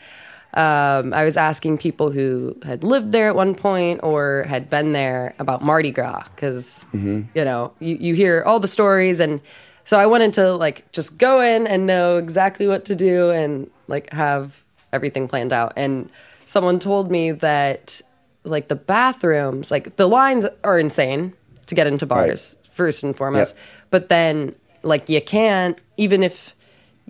[0.53, 4.93] um, I was asking people who had lived there at one point or had been
[4.93, 9.41] there about Mardi Gras because you know you, you hear all the stories and
[9.85, 13.69] so I wanted to like just go in and know exactly what to do and
[13.87, 15.73] like have everything planned out.
[15.75, 16.09] And
[16.45, 18.01] someone told me that
[18.43, 21.33] like the bathrooms like the lines are insane
[21.65, 23.55] to get into bars first and foremost.
[23.55, 23.63] Yep.
[23.89, 26.53] but then like you can't even if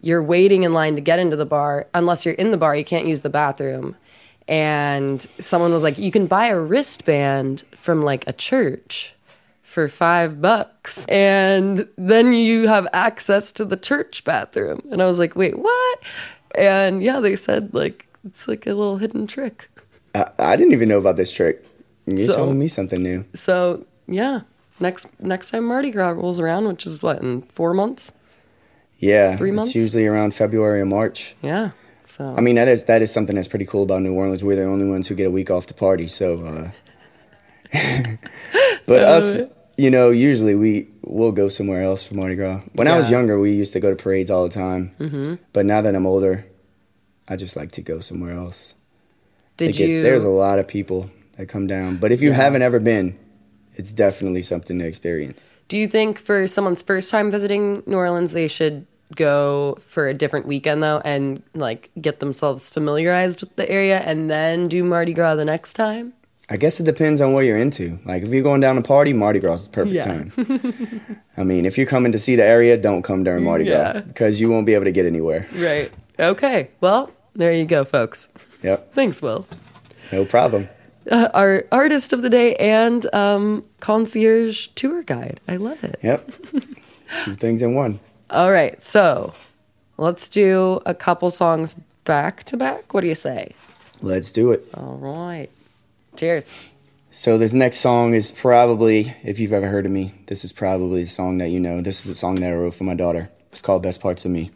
[0.01, 2.83] you're waiting in line to get into the bar unless you're in the bar you
[2.85, 3.95] can't use the bathroom.
[4.47, 9.12] And someone was like you can buy a wristband from like a church
[9.73, 15.17] for five bucks and then you have access to the church bathroom and i was
[15.17, 15.99] like wait what
[16.55, 19.67] and yeah they said like it's like a little hidden trick
[20.13, 21.65] I, I didn't even know about this trick.
[22.05, 23.25] You're So- telling me something new.
[23.33, 24.41] so yeah
[24.79, 28.11] next next time mardi gras rolls around which is what in four months
[28.99, 29.69] Yeah, Three months?
[29.71, 31.35] it's usually around February or March.
[31.41, 31.71] yeah
[32.05, 34.43] so I mean, that is that is something that's pretty cool about New Orleans.
[34.43, 36.07] We're the only ones who get a week off to party.
[36.07, 36.69] So, uh,
[38.85, 42.61] but us, you know, usually we will go somewhere else for Mardi Gras.
[42.73, 44.95] When I was younger, we used to go to parades all the time.
[44.99, 45.35] Mm-hmm.
[45.51, 46.45] But now that I'm older,
[47.27, 48.75] I just like to go somewhere else.
[49.57, 51.97] did It gets- you There's a lot of people that come down.
[51.97, 53.17] But if you haven't ever been,
[53.75, 55.51] it's definitely something to experience.
[55.67, 60.13] Do you think for someone's first time visiting New Orleans, they should go for a
[60.13, 65.13] different weekend though, and like get themselves familiarized with the area, and then do Mardi
[65.13, 66.13] Gras the next time?
[66.53, 67.97] I guess it depends on what you're into.
[68.05, 70.03] Like if you're going down to party, Mardi Gras is the perfect Yeah.
[70.03, 71.17] time.
[71.37, 73.93] I mean, if you're coming to see the area, don't come during Mardi Yeah.
[73.93, 75.47] Gras because you won't be able to get anywhere.
[75.55, 75.91] Right.
[76.19, 76.69] Okay.
[76.79, 78.29] Well, there you go, folks.
[78.61, 79.47] Yep, Thanks, Will.
[80.11, 80.69] no problem.
[81.09, 85.39] Uh, our artist of the day and um, concierge tour guide.
[85.47, 85.99] I love it.
[86.03, 86.31] Yep,
[87.25, 87.99] two things in one.
[88.29, 88.81] All right.
[88.83, 89.33] So
[89.97, 91.75] let's do a couple songs
[92.05, 92.93] back to back.
[92.93, 93.53] What do you say?
[94.01, 94.65] Let's do it.
[94.75, 95.49] All right.
[96.15, 96.69] Cheers.
[97.09, 101.03] So this next song is probably, if you've ever heard of me, this is probably
[101.03, 101.81] the song that you know.
[101.81, 103.29] This is the song that I wrote for my daughter.
[103.51, 104.51] It's called "Best Parts of Me."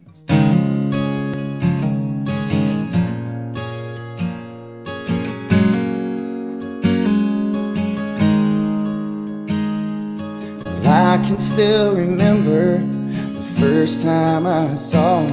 [10.84, 15.26] Well, I can still remember the first time I saw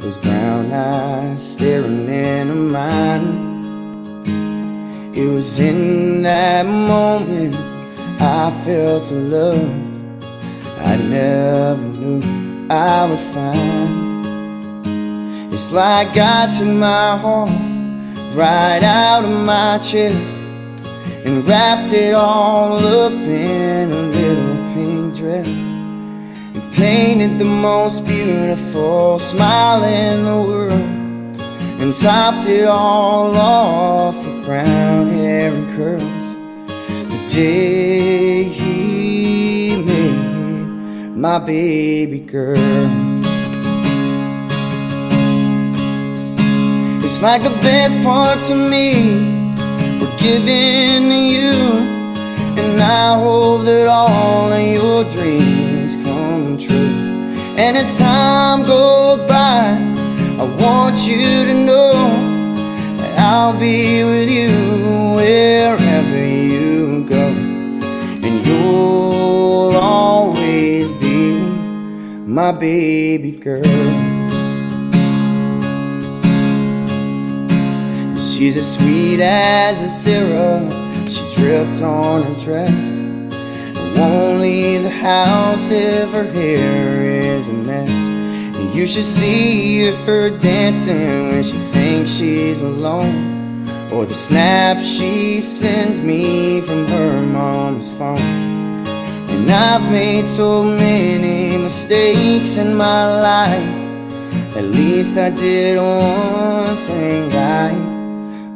[0.00, 3.51] those brown eyes staring into mine.
[5.22, 7.54] It was in that moment
[8.20, 9.56] I felt a love
[10.80, 14.26] I never knew I would find.
[15.54, 17.50] It's like God took my heart
[18.34, 20.42] right out of my chest
[21.24, 29.20] and wrapped it all up in a little pink dress and painted the most beautiful
[29.20, 30.72] smile in the world
[31.80, 36.26] and topped it all off brown hair and curls.
[37.10, 42.58] The day he made my baby girl.
[47.04, 48.94] It's like the best parts of me
[50.00, 51.58] were given to you.
[52.60, 57.12] And I hope that all of your dreams come true.
[57.56, 59.78] And as time goes by,
[60.40, 61.91] I want you to know
[63.34, 64.50] I'll be with you
[65.16, 67.28] wherever you go.
[68.26, 71.36] And you'll always be
[72.26, 73.62] my baby girl.
[78.18, 80.70] She's as sweet as a syrup.
[81.08, 82.98] She dripped on her dress.
[83.96, 87.88] Won't leave the house if her hair is a mess.
[88.76, 91.58] You should see her dancing when she
[91.92, 93.68] thinks she's alone.
[93.92, 98.86] Or the snaps she sends me from her mom's phone.
[99.32, 104.56] And I've made so many mistakes in my life.
[104.56, 107.82] At least I did one thing right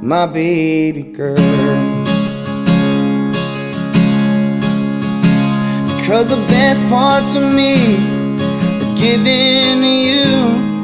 [0.01, 1.37] my baby girl.
[6.07, 7.97] Cause the best parts of me
[8.83, 10.76] are given to you.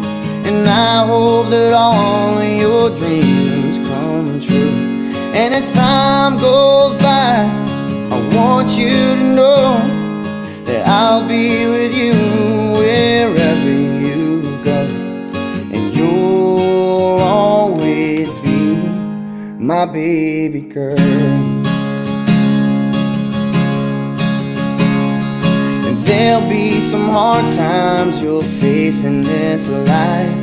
[0.45, 4.75] And I hope that all your dreams come true.
[5.35, 7.47] And as time goes by,
[8.11, 9.77] I want you to know
[10.65, 12.15] that I'll be with you
[12.79, 14.81] wherever you go.
[15.75, 18.77] And you'll always be
[19.59, 21.52] my baby girl.
[26.23, 30.41] There'll be some hard times you'll face in this life.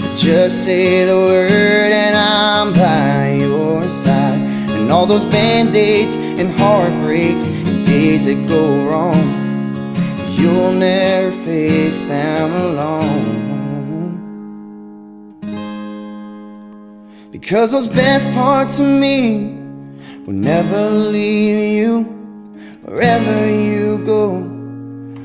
[0.00, 4.40] But just say the word and I'm by your side.
[4.76, 9.24] And all those band aids and heartbreaks and days that go wrong,
[10.36, 13.40] you'll never face them alone.
[17.30, 19.46] Because those best parts of me
[20.26, 22.02] will never leave you
[22.82, 24.51] wherever you go,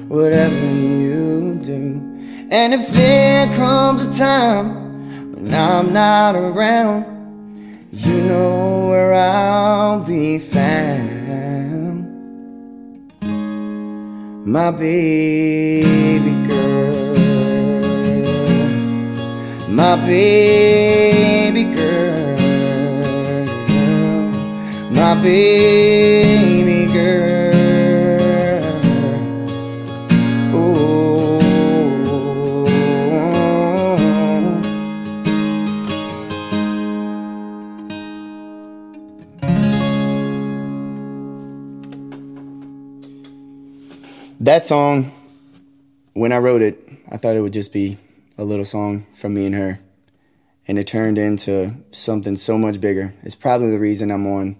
[0.07, 2.01] whatever you do.
[2.49, 7.05] And if there comes a time when I'm not around,
[7.91, 11.17] you know where I'll be found.
[14.45, 17.15] My baby girl,
[19.67, 22.37] my baby girl,
[24.89, 27.36] my baby girl.
[44.47, 45.11] That song,
[46.13, 46.81] when I wrote it,
[47.11, 47.97] I thought it would just be
[48.37, 49.79] a little song from me and her.
[50.69, 53.13] And it turned into something so much bigger.
[53.23, 54.55] It's probably the reason I'm on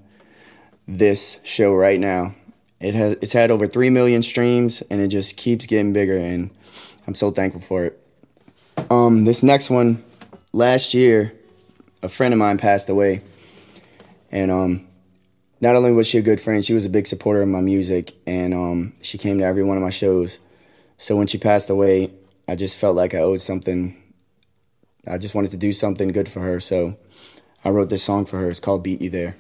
[0.90, 2.36] this show right now.
[2.82, 6.52] It has it's had over 3 million streams and it just keeps getting bigger and
[7.08, 7.98] I'm so thankful for it.
[8.90, 10.04] Um this next one
[10.52, 11.32] last year
[12.04, 13.22] a friend of mine passed away.
[14.34, 14.88] And um
[15.60, 18.14] not only was she a good friend, she was a big supporter of my music,
[18.26, 20.40] and um, she came to every one of my shows.
[20.98, 22.12] So when she passed away,
[22.48, 24.02] I just felt like I owed something.
[25.08, 26.98] I just wanted to do something good for her, so
[27.64, 28.50] I wrote this song for her.
[28.50, 29.36] It's called "Beat You There."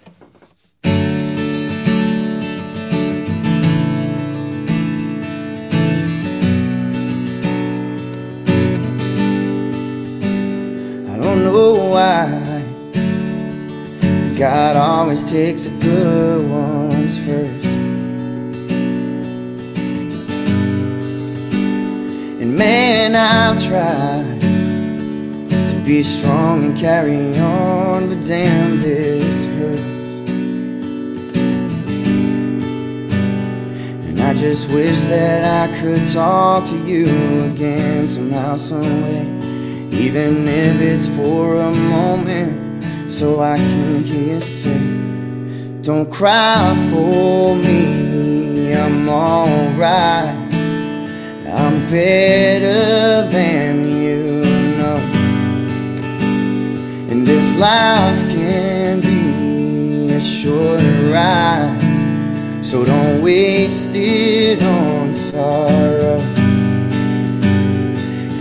[14.37, 17.65] God always takes the good ones first.
[22.39, 29.81] And man, I've tried to be strong and carry on, but damn, this hurts.
[34.05, 37.07] And I just wish that I could talk to you
[37.45, 39.23] again somehow, some way.
[39.97, 42.66] Even if it's for a moment,
[43.09, 44.79] so I can hear you say,
[45.81, 50.35] Don't cry for me, I'm alright.
[51.49, 54.41] I'm better than you
[54.77, 54.97] know.
[57.09, 60.81] And this life can be a short
[61.11, 61.79] ride,
[62.61, 66.19] So don't waste it on sorrow.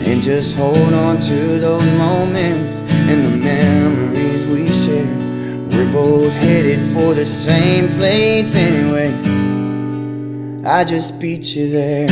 [0.08, 4.35] And just hold on to those moments and the memories.
[5.86, 9.12] We're both headed for the same place anyway.
[10.64, 12.08] I just beat you there.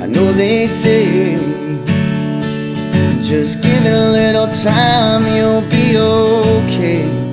[0.00, 1.36] I know they say
[3.20, 7.26] just give it a little time, you'll be okay.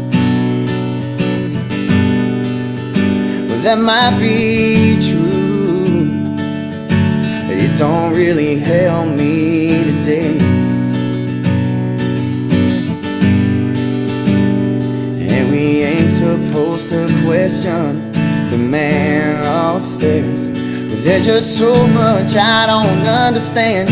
[3.63, 5.22] That might be true,
[7.77, 10.37] don't really help me today.
[15.27, 18.11] And we ain't supposed to question
[18.51, 20.49] the man upstairs.
[20.49, 23.89] But there's just so much I don't understand.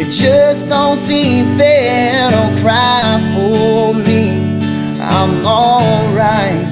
[0.00, 2.30] It just don't seem fair.
[2.30, 4.60] Don't cry for me.
[5.00, 6.66] I'm alright.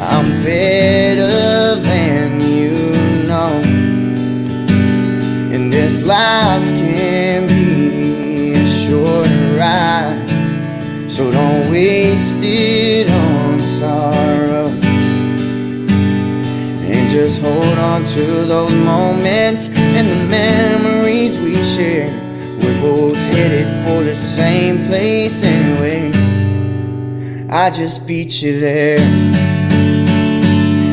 [0.00, 1.87] I'm better
[6.08, 9.28] life can be a short
[9.58, 10.24] ride.
[11.06, 14.68] So don't waste it on sorrow.
[16.88, 22.10] And just hold on to those moments and the memories we share.
[22.58, 26.10] We're both headed for the same place anyway.
[27.50, 28.98] I just beat you there.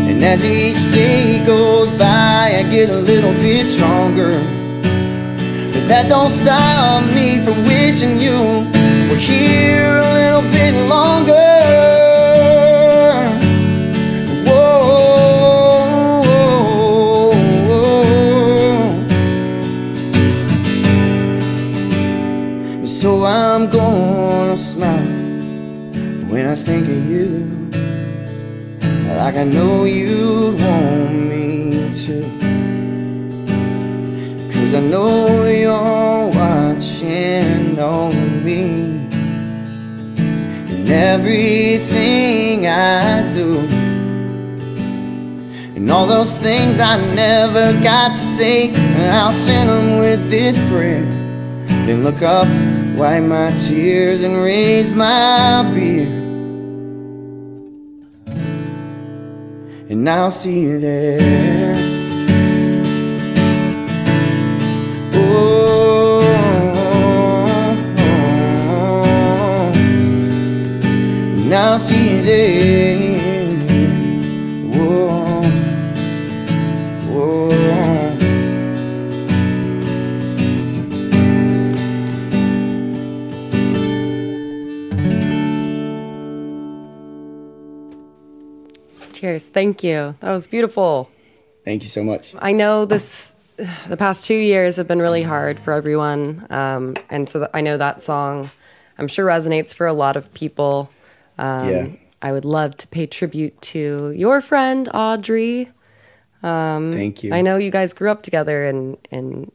[0.09, 4.54] And as each day goes by, I get a little bit stronger.
[5.87, 8.65] That don't stop me from wishing you
[9.07, 11.33] were here a little bit longer.
[14.47, 14.75] Whoa.
[22.83, 25.05] So I'm gonna smile
[26.31, 27.29] when I think of you,
[29.19, 30.94] like I know you'd want
[34.75, 39.07] I know you're watching over me
[40.69, 43.57] and everything I do.
[45.77, 50.59] And all those things I never got to say, and I'll send them with this
[50.69, 51.05] prayer.
[51.85, 52.47] Then look up,
[52.97, 56.07] wipe my tears, and raise my beer.
[59.89, 62.04] And I'll see you there.
[71.55, 73.17] Now see you there.
[74.75, 75.41] Whoa,
[77.07, 77.49] whoa.
[89.13, 89.47] Cheers.
[89.47, 90.15] Thank you.
[90.19, 91.09] That was beautiful.
[91.63, 92.35] Thank you so much.
[92.39, 93.33] I know this.
[93.87, 97.61] The past two years have been really hard for everyone, um, and so th- I
[97.61, 98.51] know that song,
[98.97, 100.89] I'm sure resonates for a lot of people.
[101.37, 101.87] Um, Yeah.
[102.21, 105.69] I would love to pay tribute to your friend Audrey.
[106.41, 107.33] Thank you.
[107.33, 109.51] I know you guys grew up together and and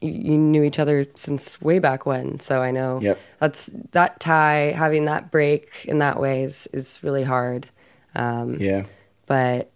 [0.00, 2.40] you, you knew each other since way back when.
[2.40, 3.18] So I know Yep.
[3.40, 7.68] that's that tie having that break in that way is is really hard.
[8.14, 8.84] Um, Yeah.
[9.26, 9.70] but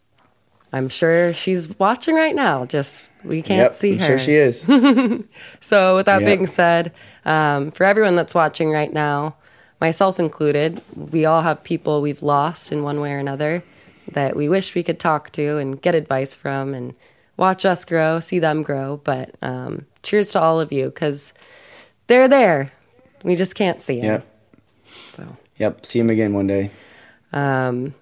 [0.72, 2.64] I'm sure she's watching right now.
[2.64, 3.74] Just we can't Yep.
[3.74, 4.05] see I'm her.
[4.07, 4.64] sure she is.
[5.61, 6.26] So, with that Yep.
[6.26, 6.92] being said,
[7.24, 9.36] um, for everyone that's watching right now,
[9.82, 13.64] myself included, we all have people we've lost in one way or another
[14.12, 16.94] that we wish we could talk to and get advice from and
[17.36, 19.00] watch us grow, see them grow.
[19.02, 21.32] But um, cheers to all of you because
[22.06, 22.70] they're there.
[23.24, 24.04] We just can't see them.
[24.04, 24.26] yep.
[24.84, 25.36] So.
[25.56, 25.84] Yep.
[25.84, 26.70] See them again one day.
[27.32, 27.92] Um,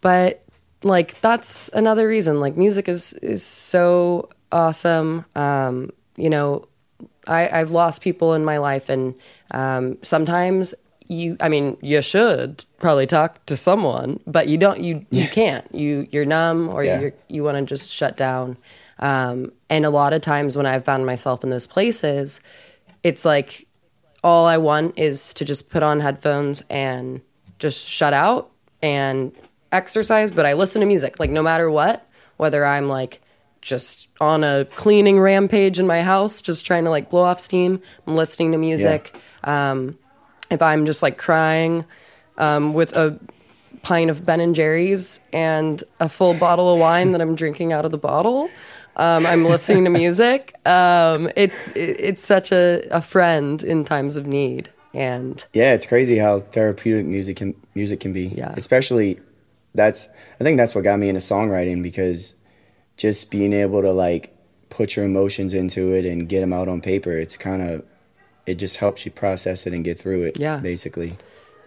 [0.00, 0.42] but
[0.82, 2.40] like that's another reason.
[2.40, 5.26] Like music is is so awesome.
[5.36, 6.64] Um, you know,
[7.26, 9.14] I, I've lost people in my life, and
[9.50, 10.74] um, sometimes
[11.08, 11.36] you.
[11.40, 14.80] I mean, you should probably talk to someone, but you don't.
[14.80, 15.66] You you can't.
[15.74, 17.00] You you're numb, or Yeah.
[17.00, 18.56] you you want to just shut down.
[18.98, 22.40] Um, and a lot of times when I've found myself in those places,
[23.02, 23.66] it's like
[24.24, 27.20] all I want is to just put on headphones and
[27.58, 28.50] just shut out
[28.82, 29.32] and
[29.70, 32.06] exercise, but I listen to music like no matter what,
[32.38, 33.20] whether I'm like
[33.60, 37.80] just on a cleaning rampage in my house, just trying to like blow off steam,
[38.06, 39.14] I'm listening to music.
[39.44, 39.96] Um,
[40.50, 41.84] if I'm just like crying
[42.36, 43.18] um, with a
[43.82, 47.84] pint of Ben and Jerry's and a full bottle of wine that I'm drinking out
[47.84, 48.50] of the bottle,
[48.96, 50.54] Um, I'm listening to music.
[50.66, 55.86] Um, it's it, it's such a, a friend in times of need, and Yeah, it's
[55.86, 58.26] crazy how therapeutic music can music can be.
[58.36, 58.52] Yeah.
[58.56, 59.20] Especially
[59.72, 60.08] that's
[60.40, 62.34] I think that's what got me into songwriting because
[62.96, 64.34] just being able to like
[64.68, 67.84] put your emotions into it and get them out on paper, it's kind of
[68.48, 70.40] it just helps you process it and get through it.
[70.40, 70.56] Yeah.
[70.58, 71.16] Basically.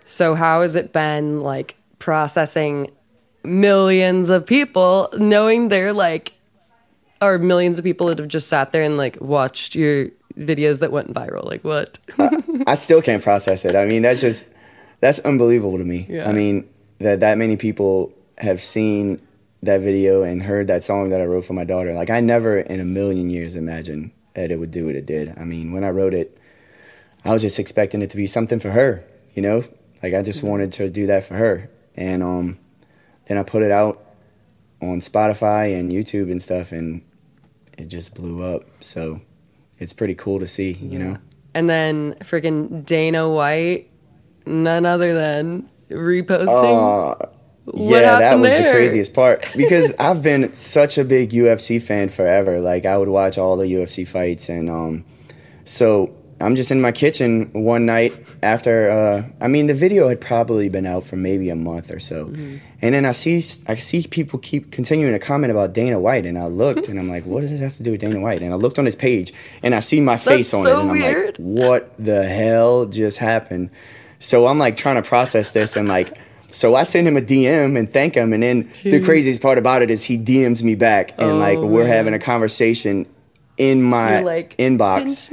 [0.05, 2.89] so how has it been like processing
[3.43, 6.33] millions of people, knowing they're like,
[7.21, 10.91] or millions of people that have just sat there and like watched your videos that
[10.91, 11.45] went viral?
[11.45, 11.99] Like what?
[12.65, 13.75] I still can't process it.
[13.75, 14.47] I mean, that's just
[14.99, 16.07] that's unbelievable to me.
[16.09, 16.27] Yeah.
[16.27, 16.67] I mean,
[16.97, 19.21] that that many people have seen
[19.61, 21.93] that video and heard that song that I wrote for my daughter.
[21.93, 25.37] Like I never in a million years imagined that it would do what it did.
[25.37, 26.37] I mean, when I wrote it,
[27.23, 29.03] I was just expecting it to be something for her,
[29.33, 29.63] you know?
[30.01, 31.69] Like I just wanted to do that for her.
[31.95, 32.57] And um
[33.27, 34.03] then I put it out
[34.81, 37.03] on Spotify and YouTube and stuff and
[37.77, 38.63] it just blew up.
[38.79, 39.21] So
[39.77, 41.17] it's pretty cool to see, you know?
[41.53, 43.89] And then freaking Dana White,
[44.45, 46.47] none other than reposting.
[46.47, 47.27] Uh,
[47.65, 48.71] What yeah, that was there?
[48.71, 52.59] the craziest part because I've been such a big UFC fan forever.
[52.59, 55.05] Like I would watch all the UFC fights, and um,
[55.65, 58.13] so I'm just in my kitchen one night
[58.43, 58.89] after.
[58.89, 62.25] Uh, I mean, the video had probably been out for maybe a month or so,
[62.25, 62.57] Mm-hmm.
[62.81, 63.35] and then I see
[63.67, 67.07] I see people keep continuing to comment about Dana White, and I looked and I'm
[67.09, 68.41] like, what does this have to do with Dana White?
[68.41, 69.31] And I looked on his page,
[69.63, 71.25] and I see my face on so it, and I'm weird.
[71.27, 73.69] like, what the hell just happened?
[74.19, 76.17] So I'm like trying to process this and like
[76.49, 79.81] so I send him a DM and thank him and then the craziest part about
[79.81, 81.93] it is he DMs me back and like Oh, we're man.
[81.93, 83.05] having a conversation
[83.57, 85.27] in my like inbox.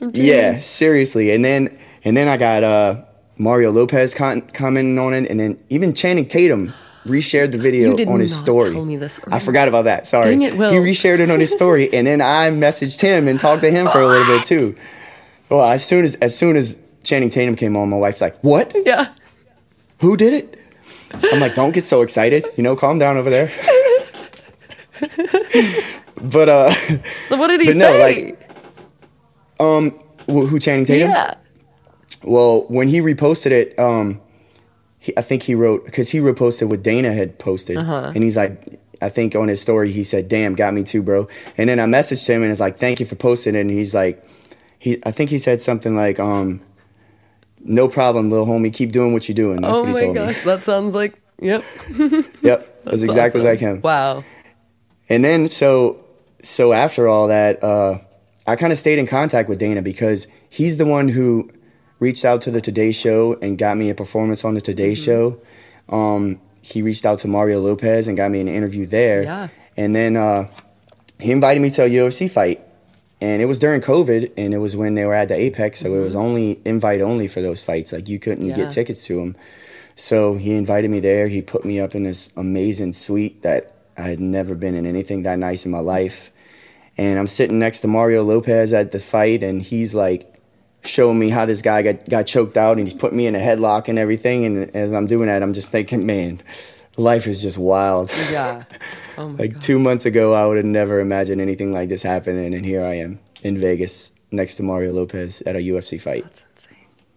[0.00, 0.20] "Pinch me.
[0.20, 1.30] I'm Yeah, seriously.
[1.30, 3.02] And then and then I got uh
[3.38, 6.72] Mario Lopez con- commenting on it and then even Channing Tatum
[7.06, 8.72] reshared the video on his story.
[8.72, 10.06] tell me this I forgot about that.
[10.06, 10.34] Sorry.
[10.42, 10.72] It, Will.
[10.72, 13.88] He reshared it on his story and then I messaged him and talked to him
[13.88, 14.74] for a little bit too.
[15.48, 18.74] Well, as soon as as soon as Channing Tatum came on, my wife's like, "What?
[18.84, 19.12] Yeah.
[20.00, 20.58] Who did it?"
[21.32, 22.46] I'm like, "Don't get so excited.
[22.56, 23.50] You know, calm down over there."
[26.20, 26.72] but uh,
[27.30, 27.78] what did he say?
[27.78, 28.49] no, like,
[30.26, 31.10] wh- who Channing Tatum?
[31.10, 31.34] yeah.
[32.24, 34.20] Well, when he reposted it, um,
[34.98, 38.12] he, I think he wrote because he reposted what Dana had posted, Uh-huh.
[38.14, 41.28] and he's like, I think on his story he said, "Damn, got me too, bro."
[41.56, 43.94] And then I messaged him and it's like, "Thank you for posting it." And he's
[43.94, 44.22] like,
[44.78, 46.60] he, I think he said something like, um,
[47.60, 50.14] "No problem, little homie, keep doing what you're doing." That's Oh what he my told
[50.16, 51.64] gosh, that sounds like yep.
[51.88, 52.22] me.
[52.42, 53.50] Yep, that's exactly awesome.
[53.50, 53.80] like him.
[53.80, 54.22] Wow.
[55.08, 56.04] And then so
[56.42, 57.98] so after all that, uh,
[58.46, 61.50] I kind of stayed in contact with Dana because he's the one who
[61.98, 65.04] reached out to the Today Show and got me a performance on the Today Mm-hmm.
[65.04, 65.40] Show.
[65.94, 69.22] Um, he reached out to Mario Lopez and got me an interview there.
[69.22, 69.48] Yeah.
[69.76, 70.48] And then uh,
[71.18, 72.60] he invited me to a UFC fight.
[73.22, 75.94] And it was during COVID, and it was when they were at the Apex, so
[75.94, 77.92] it was only invite only for those fights.
[77.92, 78.58] Like you couldn't Mm-hmm.
[78.58, 78.64] Yeah.
[78.64, 79.36] get tickets to them.
[79.94, 81.28] So he invited me there.
[81.28, 85.24] He put me up in this amazing suite that I had never been in anything
[85.24, 86.29] that nice in my life.
[87.00, 90.34] And I'm sitting next to Mario Lopez at the fight, and he's like
[90.84, 93.38] showing me how this guy got, got choked out, and he's putting me in a
[93.38, 94.44] headlock and everything.
[94.44, 96.42] And as I'm doing that, I'm just thinking, man,
[96.98, 98.12] life is just wild.
[98.30, 98.64] Yeah.
[99.18, 99.60] Oh my like god.
[99.60, 102.94] two months ago, I would have never imagined anything like this happening, and here I
[102.94, 106.24] am in Vegas next to Mario Lopez at a UFC fight.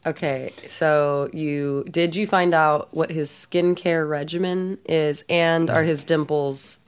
[0.06, 6.04] Okay, so you did you find out what his skincare regimen is, and are his
[6.04, 6.80] dimples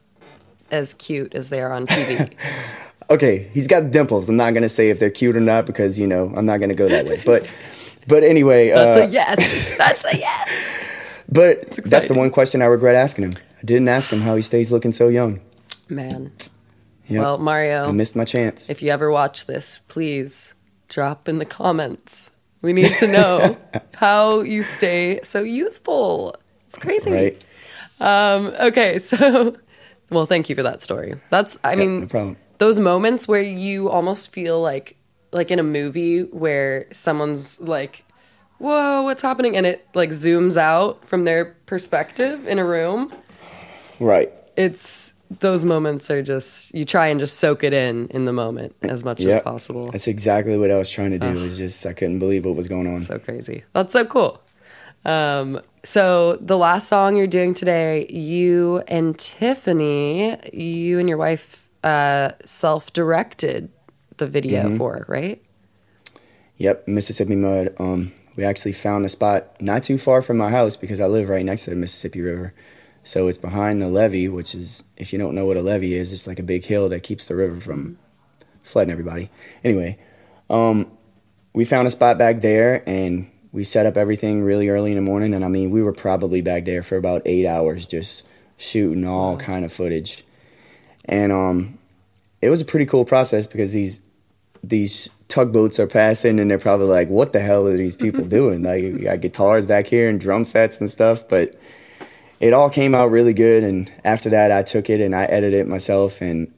[0.71, 2.33] as cute as they are on TV?
[3.09, 4.29] okay, he's got dimples.
[4.29, 6.75] I'm not gonna say if they're cute or not because you know I'm not gonna
[6.75, 7.21] go that way.
[7.25, 7.49] But
[8.07, 9.77] but anyway, That's uh, a yes.
[9.77, 10.49] That's a yes.
[11.29, 13.33] but that's the one question I regret asking him.
[13.59, 15.41] I didn't ask him how he stays looking so young.
[15.89, 16.31] Man.
[17.07, 17.21] Yep.
[17.21, 18.69] Well, Mario, I missed my chance.
[18.69, 20.55] if you ever watch this, please
[20.87, 22.31] drop in the comments.
[22.61, 23.57] We need to know
[23.93, 26.35] how you stay so youthful.
[26.67, 27.11] It's crazy.
[27.11, 27.45] Right?
[27.99, 29.55] Um, okay, so
[30.09, 31.15] well, thank you for that story.
[31.29, 34.95] That's I mean no those moments where you almost feel like
[35.31, 38.05] like in a movie where someone's like,
[38.57, 43.13] "Whoa, what's happening?" and it like zooms out from their perspective in a room.
[43.99, 44.31] Right.
[44.55, 48.75] It's those moments are just you try and just soak it in in the moment
[48.83, 49.89] as much as possible.
[49.91, 51.27] That's exactly what I was trying to do.
[51.27, 53.01] It was just I couldn't believe what was going on.
[53.01, 53.63] So crazy.
[53.73, 54.41] That's so cool.
[55.05, 61.67] Um, so the last song you're doing today, you and Tiffany, you and your wife
[61.83, 63.69] uh, self-directed
[64.17, 64.77] the video Mm-hmm.
[64.77, 65.41] for, right?
[66.57, 67.75] Yep, Mississippi Mud.
[67.79, 71.29] Um, we actually found the spot not too far from my house because I live
[71.29, 72.53] right next to the Mississippi River.
[73.03, 76.11] So it's behind the levee, which is, if you don't know what a levee is,
[76.11, 77.99] it's like a big hill that keeps the river from
[78.63, 79.29] flooding everybody.
[79.63, 79.99] Anyway,
[80.49, 80.97] um,
[81.53, 85.01] we found a spot back there and we set up everything really early in the
[85.01, 85.33] morning.
[85.33, 88.27] And I mean, we were probably back there for about eight hours just
[88.57, 90.25] shooting all kind of footage.
[91.05, 91.79] And um,
[92.41, 94.01] it was a pretty cool process because these
[94.61, 98.61] these tugboats are passing and they're probably like, what the hell are these people doing?
[98.61, 101.25] Like, you got guitars back here and drum sets and stuff.
[101.25, 101.55] But
[102.41, 103.63] it all came out really good.
[103.63, 106.19] And after that, I took it and I edited it myself.
[106.19, 106.53] And,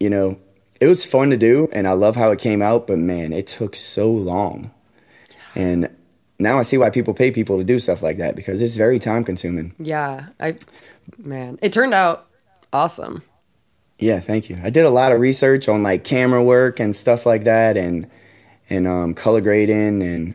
[0.00, 0.40] you know,
[0.80, 1.68] it was fun to do.
[1.70, 2.86] And I love how it came out.
[2.86, 4.70] But man, it took so long.
[5.54, 5.90] And
[6.38, 8.98] now I see why people pay people to do stuff like that because it's very
[8.98, 9.74] time consuming.
[9.78, 10.26] Yeah.
[10.38, 10.56] I,
[11.18, 12.26] man, it turned out
[12.72, 13.22] awesome.
[13.98, 14.56] Yeah, thank you.
[14.62, 18.06] I did a lot of research on like camera work and stuff like that, and
[18.70, 20.34] and um, color grading, and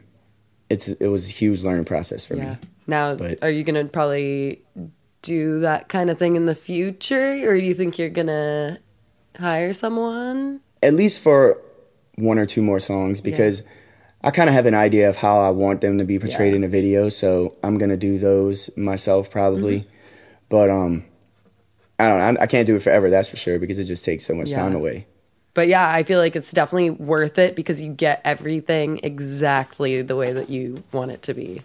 [0.70, 2.52] it's it was a huge learning process for Yeah.
[2.52, 2.58] me.
[2.88, 4.62] Now, But- are you gonna probably
[5.22, 8.80] do that kind of thing in the future, or do you think you're gonna
[9.40, 10.60] hire someone?
[10.82, 11.62] At least for
[12.16, 13.64] one or two more songs because
[14.24, 16.58] I kind of have an idea of how I want them to be portrayed Yeah.
[16.58, 19.82] in a video, so I'm gonna do those myself probably.
[19.82, 19.90] Mm-hmm.
[20.50, 21.06] But um,
[22.00, 22.40] I don't know.
[22.42, 23.10] I, I can't do it forever.
[23.10, 24.58] That's for sure because it just takes so much Yeah.
[24.58, 25.08] time away.
[25.56, 30.16] But yeah, I feel like it's definitely worth it because you get everything exactly the
[30.16, 31.62] way that you want it to be,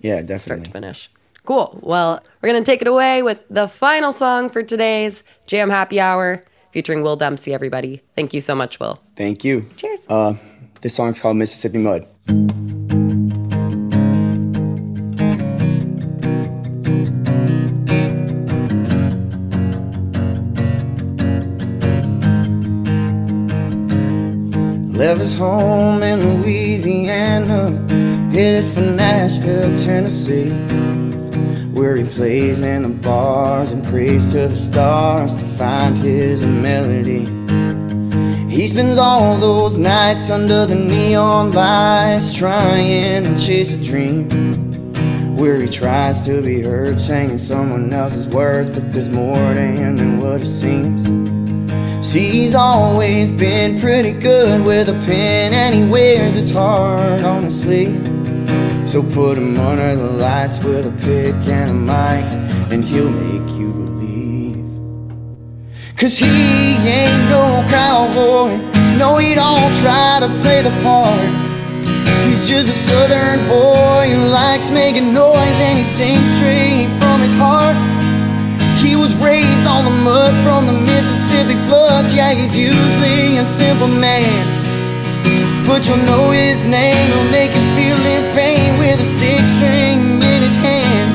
[0.00, 0.38] Yeah, definitely.
[0.38, 1.10] start to finish.
[1.46, 1.78] Cool.
[1.82, 6.44] Well, we're gonna take it away with the final song for today's Jam Happy Hour,
[6.72, 7.54] featuring Will Dempsey.
[7.54, 9.00] Everybody, thank you so much, Will.
[9.16, 9.66] Thank you.
[9.78, 10.06] Cheers.
[10.08, 10.34] Uh,
[10.80, 12.06] this song's called Mississippi Mud.
[24.96, 27.70] Left his home in Louisiana,
[28.32, 30.50] headed for Nashville, Tennessee,
[31.72, 37.37] where he plays in the bars and prays to the stars to find his melody.
[38.68, 44.28] Spends all those nights under the neon lights trying to chase a dream.
[45.36, 49.96] Where he tries to be heard singing someone else's words, but there's more to him
[49.96, 51.02] than what it seems.
[52.06, 57.44] See, he's always been pretty good with a pen, and he wears his heart on
[57.44, 58.06] his sleeve.
[58.86, 63.50] So put him under the lights with a pick and a mic, and he'll make
[63.58, 63.87] you.
[65.98, 68.54] Cause he ain't no cowboy.
[68.96, 71.26] No, he don't try to play the part.
[72.28, 77.34] He's just a southern boy who likes making noise and he sings straight from his
[77.34, 77.74] heart.
[78.78, 82.14] He was raised on the mud from the Mississippi floods.
[82.14, 84.46] Yeah, he's usually a simple man.
[85.66, 90.22] But you'll know his name, he'll make you feel his pain with a six string
[90.22, 91.07] in his hand.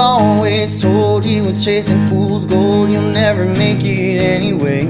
[0.00, 4.86] Always told he was chasing fool's gold, you'll never make it anyway.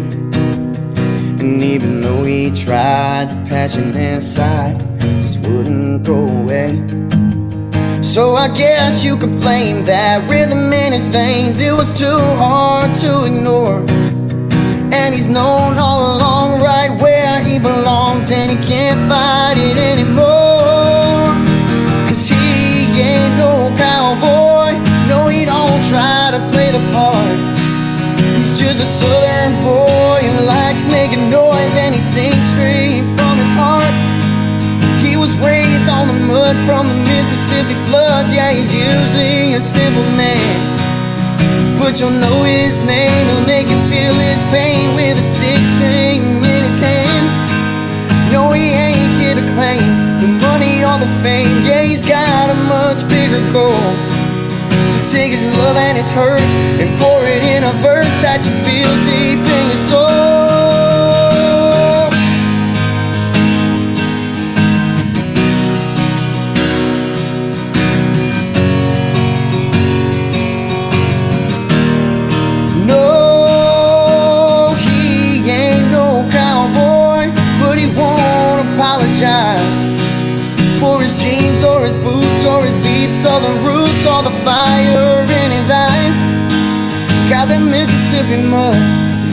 [1.40, 4.78] And even though he tried, passion inside
[5.22, 6.70] just wouldn't go away.
[8.02, 12.94] So I guess you could blame that rhythm in his veins, it was too hard
[13.02, 13.80] to ignore.
[14.92, 21.34] And he's known all along right where he belongs, and he can't fight it anymore.
[22.08, 24.49] Cause he ain't no cowboy.
[25.88, 27.38] Try to play the part.
[28.36, 33.50] He's just a southern boy who likes making noise and he sings straight from his
[33.50, 33.90] heart.
[35.02, 38.32] He was raised on the mud from the Mississippi floods.
[38.32, 40.78] Yeah, he's usually a simple man.
[41.80, 46.22] But you'll know his name, he'll make you feel his pain with a six string
[46.44, 47.26] in his hand.
[48.30, 49.82] No, he ain't here to claim
[50.20, 51.64] the money or the fame.
[51.64, 54.09] Yeah, he's got a much bigger goal.
[55.10, 58.94] Take his love and his hurt and pour it in a verse that you feel
[59.02, 60.19] deep in your soul.
[84.06, 86.18] Or the fire in his eyes.
[87.28, 88.76] Got that Mississippi mud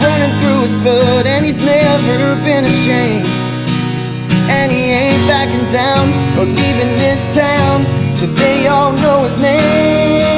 [0.03, 3.25] running through his blood, and he's never been ashamed.
[4.49, 10.36] And he ain't backing down or leaving this town till they all know his name.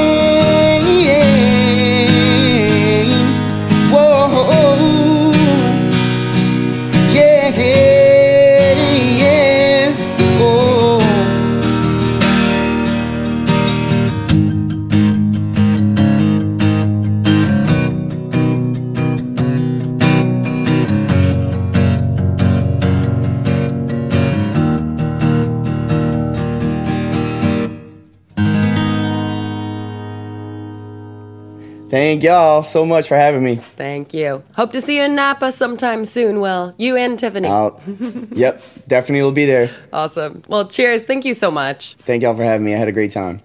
[32.19, 33.61] Thank y'all so much for having me.
[33.77, 34.43] Thank you.
[34.51, 36.73] Hope to see you in Napa sometime soon, Will.
[36.77, 37.47] You and Tiffany.
[37.47, 39.73] Yep, definitely will be there.
[39.93, 40.43] Awesome.
[40.49, 41.05] Well, cheers.
[41.05, 41.95] Thank you so much.
[41.99, 42.73] Thank y'all for having me.
[42.73, 43.41] I had a great time.